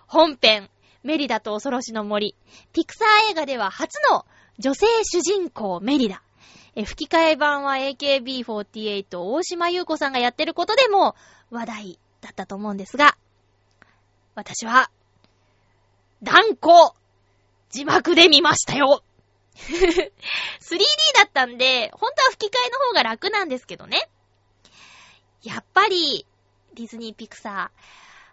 [0.07, 0.69] 本編、
[1.03, 2.33] メリダと恐ろしの森、
[2.71, 4.25] ピクサー映画では初の
[4.57, 6.21] 女性主人公メリダ。
[6.75, 11.13] え吹き替え版は AKB48 大島優子さんがやってることでも
[11.51, 13.17] 話題だったと思うんですが、
[14.33, 14.89] 私は、
[16.23, 16.95] 断固、
[17.69, 19.03] 字幕で見ましたよ
[20.61, 20.79] !3D
[21.15, 24.09] だったんで、本当は吹き替えの方が楽なんですけどね。
[25.43, 26.25] やっぱり、
[26.73, 27.71] ディズニーピクサ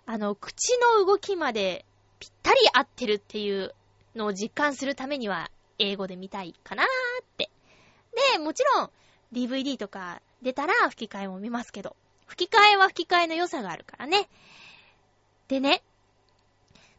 [0.07, 1.85] ー、あの、口の動きまで
[2.21, 3.75] ぴったり合ってるっていう
[4.15, 7.51] のを実感するためには、英語で見たいかなーって。
[8.33, 8.91] で、もちろん、
[9.33, 11.97] DVD とか出たら吹き替えも見ますけど、
[12.27, 14.29] 吹き替えは吹き替えの良さがあるからね。
[15.49, 15.83] でね、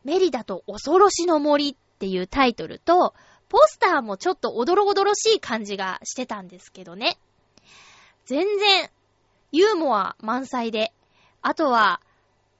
[0.03, 3.13] メリダと恐ろしの森っていうタイトルと、
[3.49, 7.17] ポスターもちょっとおどろおどろしい感じがしてたんですけどね。
[8.25, 8.89] 全然、
[9.51, 10.93] ユーモア満載で、
[11.41, 12.01] あとは、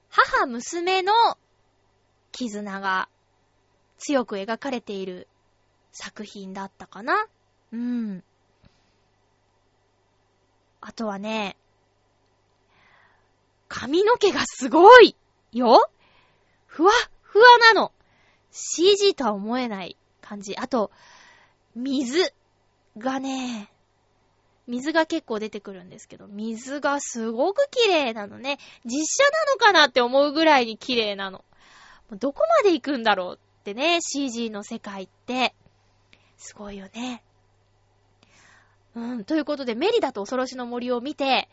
[0.08, 1.12] 母娘の
[2.32, 3.08] 絆が
[3.98, 5.28] 強く描かれている
[5.92, 7.26] 作品だったかな。
[7.72, 8.24] うん。
[10.80, 11.56] あとはね、
[13.68, 15.14] 髪の毛がすごい
[15.52, 15.90] よ
[16.66, 17.92] ふわっふわなの。
[18.50, 19.96] CG とは思えない
[20.28, 20.56] 感じ。
[20.56, 20.90] あと、
[21.74, 22.34] 水
[22.98, 23.70] がね、
[24.66, 28.58] 水が結構出てくるんですけど、水がすごく綺麗なのね。
[28.84, 31.44] 実写なのかなって思うぐらいに綺麗なの。
[32.12, 35.54] どこまで行くんだろうってね、CG の世界って。
[36.36, 37.22] すごいよね。
[38.94, 41.48] うん、ということで、メリダと恐ろしの森を見て、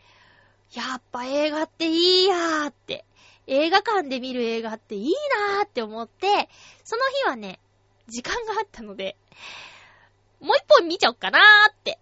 [0.73, 3.05] やっぱ映画っていいやーって、
[3.47, 5.13] 映画館で見る映画っていい
[5.55, 6.49] なーって思って、
[6.83, 7.59] その日はね、
[8.07, 9.17] 時間があったので、
[10.39, 11.99] もう一本見ちゃおっかなーって。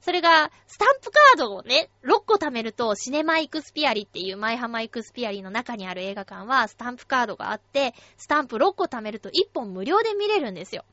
[0.00, 10.84] それが、スタンプカードをね、6個貯めると、シネマイクスピアリっていうマイハマイクスピアリの中にある映画館は、スタンプカードがあって、スタンプ6個貯めると1本無料で見れるんですよ。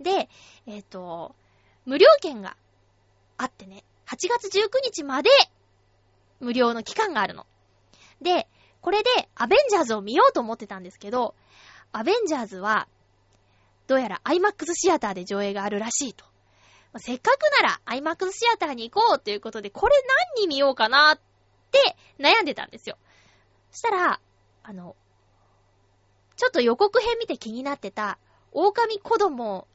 [0.00, 0.28] で、
[0.66, 1.34] えっ、ー、と、
[1.84, 2.56] 無料券が
[3.36, 5.30] あってね、8月19日まで
[6.40, 7.46] 無料の期間があるの。
[8.20, 8.48] で、
[8.80, 11.34] これでアベンジャーズを見ようと思ってたんですけど、
[11.92, 12.88] アベンジャーズは、
[13.86, 16.24] どうやら IMAX シアターで上映があるらしいと。
[16.98, 19.94] せっかくなら IMAX シアターに行こうということで、これ
[20.36, 21.20] 何に見ようかなっ
[21.70, 22.96] て悩んでたんですよ。
[23.70, 24.20] そしたら、
[24.62, 24.96] あの、
[26.36, 28.18] ちょっと予告編見て気になってた、
[28.52, 29.66] 狼子供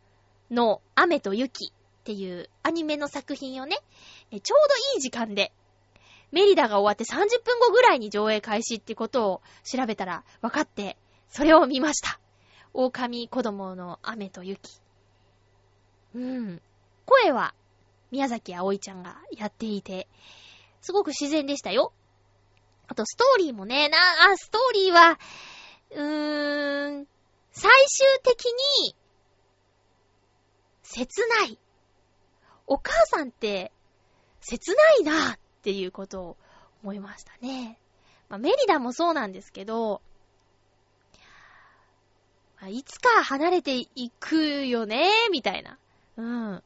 [0.49, 3.77] の雨と雪っていうアニメの作品をね、
[4.31, 5.53] ちょうどいい時間で、
[6.31, 10.97] メリダが終わって30分後ぐらいに上映開始ってことを調べたら分かって、
[11.29, 12.19] それを見ました。
[12.73, 14.79] 狼子供の雨と雪。
[16.15, 16.61] うん。
[17.05, 17.53] 声は
[18.11, 20.07] 宮崎葵ちゃんがやっていて、
[20.81, 21.93] すごく自然でしたよ。
[22.87, 25.17] あとストーリーもね、な、あ、ストーリーは、
[25.91, 27.07] うーん、
[27.51, 28.45] 最終的
[28.83, 28.95] に、
[30.83, 31.57] 切ない。
[32.67, 33.71] お母さんって、
[34.41, 36.37] 切ないなっていうことを
[36.83, 37.79] 思いましたね。
[38.27, 40.01] まあ、メリダもそうなんですけど、
[42.69, 45.77] いつか離れていくよねみたいな。
[46.17, 46.63] うん。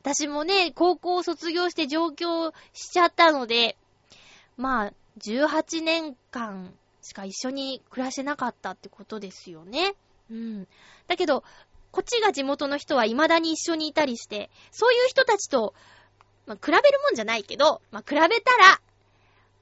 [0.00, 3.76] 私もね、高校を卒業して上京しちゃったので、
[4.56, 6.72] まあ、18年間
[7.02, 9.94] しか一緒に暮らしてなかったってことですよね。
[10.30, 10.68] うん。
[11.06, 11.42] だけど、
[11.90, 15.74] こっちが地元の人は未だに一緒にいたりして、そういう人たちと、
[16.46, 18.80] まあ、比べるもんじゃないけど、まあ、比べたら、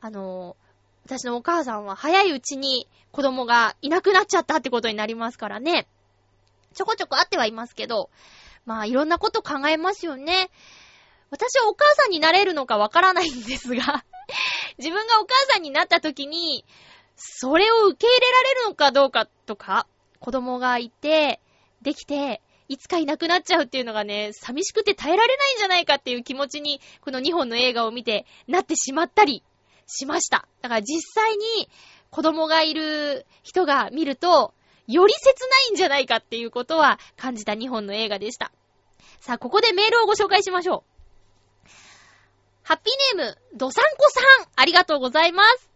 [0.00, 0.56] あの、
[1.04, 5.86] 私のお母さんは早いうちに子供がいなくなっちゃったってことになりますからね。
[6.74, 8.10] ちょこちょこあってはいますけど、
[8.64, 10.50] まあ、いろんなこと考えますよね。
[11.30, 14.04] 私はお母さんになれるのかわからないんですが
[14.78, 16.64] 自分がお母さんになった時に、
[17.16, 19.86] それを受け入れられるのかどうかとか、
[20.20, 21.40] 子供がいて、
[21.82, 29.42] できて、いつかいなくなっちゃうっていうのがね、寂しくて耐えられないんじゃないかっていう気持ちに、この2本の映画を見てなってしまったり
[29.92, 30.46] しました。
[30.60, 31.68] だから実際に
[32.10, 34.54] 子供がいる人が見ると、
[34.88, 38.52] より切ないんじゃないかっていうことは感じた2本の映画でした。
[39.20, 41.68] さあ、ここでメールをご紹介しましょう。
[42.64, 45.70] ハッピーネーム、ドサンコさん、ありがとうございます。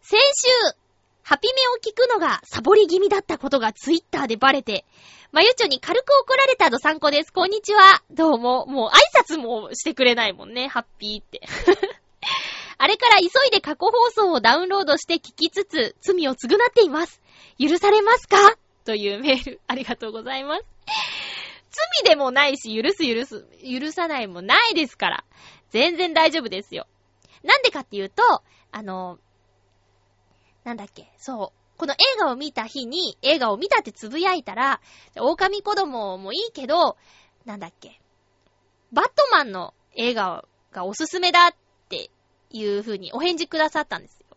[0.00, 0.76] 先週、
[1.22, 4.84] ハピメを聞くのがサボり気味だったことがツイッターでバレて、
[5.30, 7.32] まゆちょに軽く怒られたドサンコです。
[7.32, 8.02] こんにちは。
[8.10, 8.66] どうも。
[8.66, 10.68] もう挨拶もしてくれないもんね。
[10.68, 11.40] ハッピーって。
[12.82, 17.22] あれから急いで過去放送をダウンロードして聞きつつ、罪を償っています。
[17.56, 18.36] 許されますか？
[18.84, 20.64] というメール、ありがとうございます。
[22.02, 25.24] 罪でもないし、許す許す、許さないもないですから。
[25.70, 26.88] 全然大丈夫ですよ。
[27.44, 28.24] なんでかっていうと、
[28.72, 29.20] あの、
[30.64, 31.78] なんだっけ、そう。
[31.78, 34.80] この映画を見た日に、映画を見たってつぶやいたら、
[35.20, 36.96] 狼子供もいいけど、
[37.44, 38.00] なんだっけ、
[38.90, 41.54] バットマンの映画がおすすめだっ
[42.52, 44.36] いう風にお返事くださったんですよ。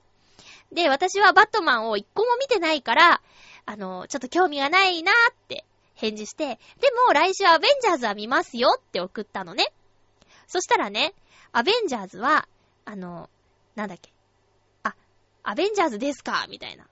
[0.72, 3.22] で、私はバットマンを一個も見てないから、
[3.66, 9.72] あの、ちょっと興味がないなーって返事して、でも来週アベンジャーズは見ますよって送ったのね。
[10.47, 11.13] そしたらね、
[11.51, 12.47] アベンジャーズは、
[12.86, 13.30] あの、
[13.76, 14.11] なんだっけ。
[14.84, 14.95] あ、
[15.43, 16.86] アベンジャーズですかみたいな、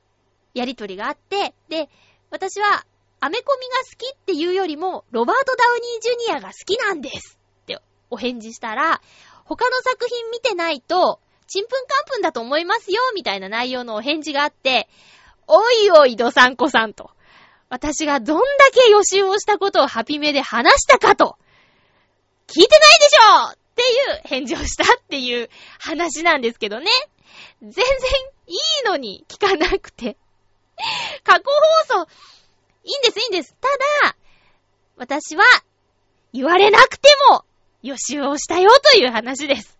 [0.53, 1.89] やりとりがあって、で、
[2.31, 2.85] 私は、
[3.19, 9.01] アメコミが好きっていうよりも、ロバート・ダウニー・ジュニアが好きなんですってお返事したら、
[9.45, 14.89] 他の作品見てないと、ちんぷんかんぷんだと思いますよみたいな内容のお返事があって、
[15.47, 17.11] おいおい、どさんこさんと。
[17.69, 21.37] 私がどんだけ予習をしたことをハピメで話したかと、
[22.47, 26.85] 聞いてないでしょっていう返事をしたっていう話なんですけどね。
[27.61, 27.83] 全然
[28.47, 30.17] いいのに聞かなくて。
[31.23, 31.43] 過去
[31.87, 32.07] 放送、
[32.83, 33.55] いいんです、いいんです。
[33.59, 33.67] た
[34.07, 34.15] だ、
[34.97, 35.43] 私は、
[36.33, 37.45] 言われなくても、
[37.83, 39.77] 予習をしたよという話です。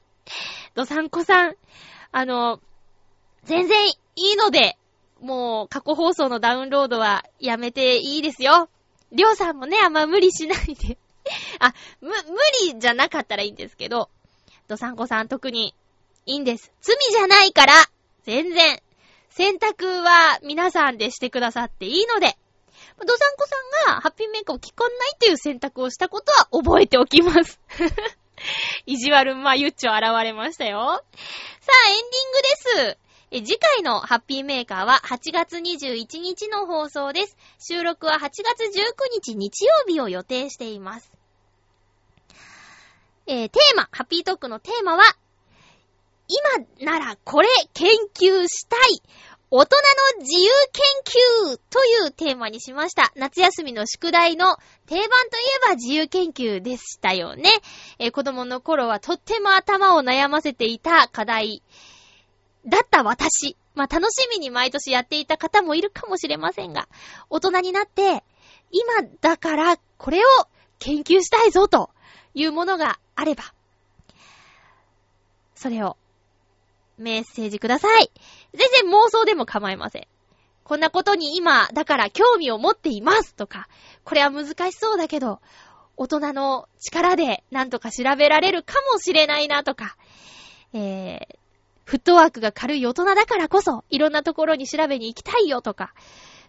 [0.75, 1.55] ドサンコさん、
[2.11, 2.59] あの、
[3.45, 4.77] 全然いいので、
[5.21, 8.69] もう過去放送のダウンロードはやめていいですよ。
[9.11, 10.97] りょうさんもね、あんま無理しないで
[11.59, 12.15] あ、む、無
[12.71, 14.09] 理じゃなかったらいいんですけど、
[14.67, 15.73] ドサンコさん特に
[16.25, 16.71] いいんです。
[16.81, 17.73] 罪じゃないから、
[18.23, 18.81] 全然、
[19.29, 22.37] 選択は皆さんでしてくださっていいので、
[22.99, 23.55] ドサンコさ
[23.89, 27.59] んがハッピーメイクを聞かないという選択をしたことは覚えておきます。
[28.85, 31.03] 意地悪まゆっちょ現れましたよ。
[31.61, 32.97] さあ、エンディングです。
[33.35, 37.35] え次回のハッピーメーカーは8月21日の放送です。
[37.59, 41.11] 収録は8月19日日曜日を予定しています。
[43.25, 45.03] えー、テーマ、ハッピートークのテーマは、
[46.27, 49.01] 今ならこれ研究したい
[49.55, 49.75] 大人
[50.17, 53.13] の自由研究というテーマにしました。
[53.15, 55.07] 夏休みの宿題の定番とい
[55.67, 57.51] えば自由研究でしたよね。
[57.99, 61.61] えー、子供の頃はとっても頭を悩ませていた課題
[62.65, 63.55] だった私。
[63.75, 66.87] まあ、楽しみに毎年やっていた方もいるかもしれませんが、
[67.29, 68.23] 大人になって、
[68.71, 70.21] 今だからこれを
[70.79, 71.91] 研究したいぞと
[72.33, 73.43] いうものがあれば、
[75.53, 75.95] それを
[76.97, 78.11] メッセージください。
[78.53, 80.07] 全然妄想でも構いません。
[80.63, 83.67] こんなことに今、だから興味を持っていますとか、
[84.03, 85.39] これは難しそうだけど、
[85.97, 89.95] 大人の力でなんとか調べられるかもしれないなとか、
[90.73, 91.37] えー、
[91.85, 95.93] フットワークが軽い大人だからこそ、いろんなところに調べに行きたいよとか、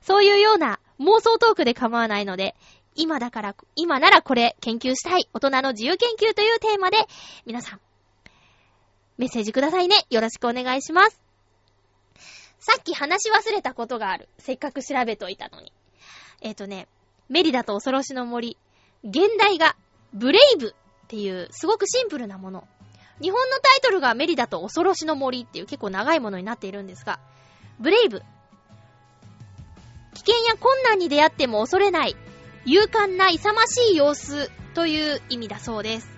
[0.00, 2.54] そういうような妄想トークで構わないので、
[2.94, 6.98] 今だから、今ならこれ研究したい、大人の自由研究というテーマで、
[7.44, 7.80] 皆さん、
[9.16, 9.96] メッセージくださいね。
[10.10, 11.20] よろしくお願いします。
[12.58, 14.28] さっき話し忘れたことがある。
[14.38, 15.72] せっかく調べといたのに。
[16.40, 16.88] えっ、ー、とね、
[17.28, 18.56] メリダと恐ろしの森。
[19.04, 19.76] 現代が、
[20.12, 22.66] ブレイブっていう、すごくシンプルなもの。
[23.20, 27.20] 日本のタイトルがメリダと恐ろしの森っていう結構長いものになっているんですが、
[27.78, 28.22] ブレイブ。
[30.14, 32.16] 危険や困難に出会っても恐れない、
[32.64, 36.13] 勇敢な勇ましい様子という意味だそうです。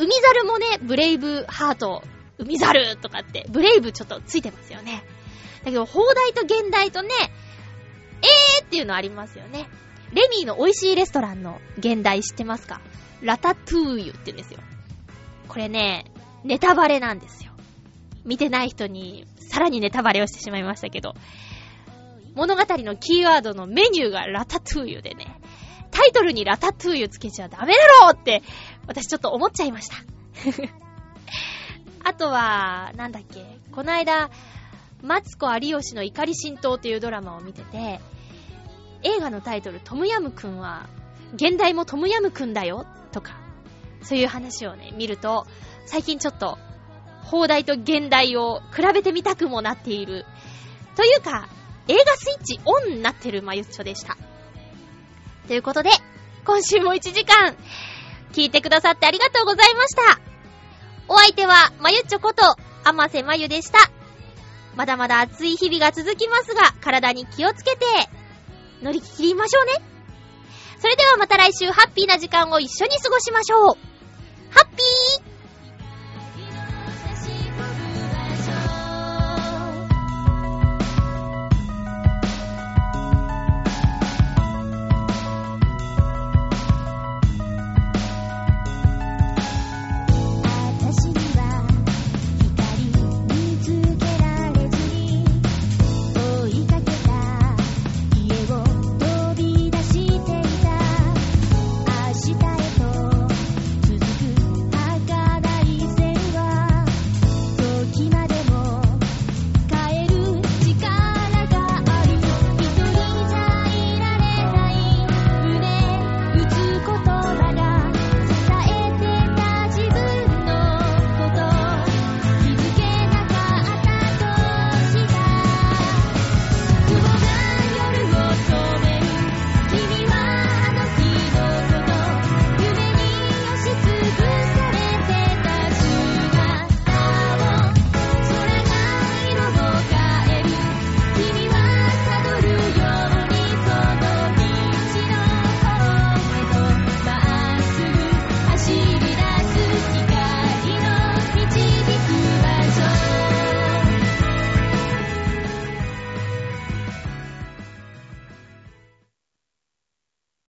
[0.00, 2.02] 海猿もね、ブレイブハート、
[2.38, 5.04] 海猿とかって、ブレイブちょっとついてますよね。
[5.62, 7.10] だけど、放題と現代とね、
[8.22, 9.68] えーっていうのありますよね。
[10.14, 12.80] レミーの美味しいレストランの現代知ってますか？
[13.20, 14.60] ラタトゥーユって言うんですよ。
[15.48, 16.06] これね、
[16.44, 17.52] ネタバレなんですよ。
[18.24, 21.14] 見てない人にさらにネタバレをしてしまいましたけど、
[22.34, 25.40] 物語のキーワードのメニューがラタトゥーユでね、
[25.90, 28.42] タイトルにラタトゥーユつけちゃダメだろうって
[28.90, 29.94] 私ちょっと思っちゃいました。
[32.02, 34.30] あとは、なんだっけ、この間、
[35.00, 38.00] マツコ有吉の怒り浸透っていうドラマを見てて、
[39.04, 40.88] 映画のタイトル、トムヤムくんは、
[41.34, 43.36] 現代もトムヤムくんだよとか、
[44.02, 45.46] そういう話をね、見ると、
[45.86, 46.58] 最近ちょっと、
[47.22, 50.26] 放題と現代を比べてみたくもなっている。
[50.96, 51.48] というか、
[51.86, 54.16] 映画スイッチオンになってるマユッチョでした。
[55.46, 55.90] ということで、
[56.44, 57.54] 今週も1時間、
[58.32, 60.20] 聞いてくださってありがとうございました。
[61.08, 62.42] お相手は、まゆちょこと、
[62.84, 63.90] あませまゆでした。
[64.76, 67.84] まだまだ暑い日々が続きますが、体に気をつけて、
[68.82, 69.72] 乗り切りましょうね。
[70.78, 73.60] それではまた来週ハッピーな時間を一緒に過ごしましょう。
[74.50, 75.29] ハッピー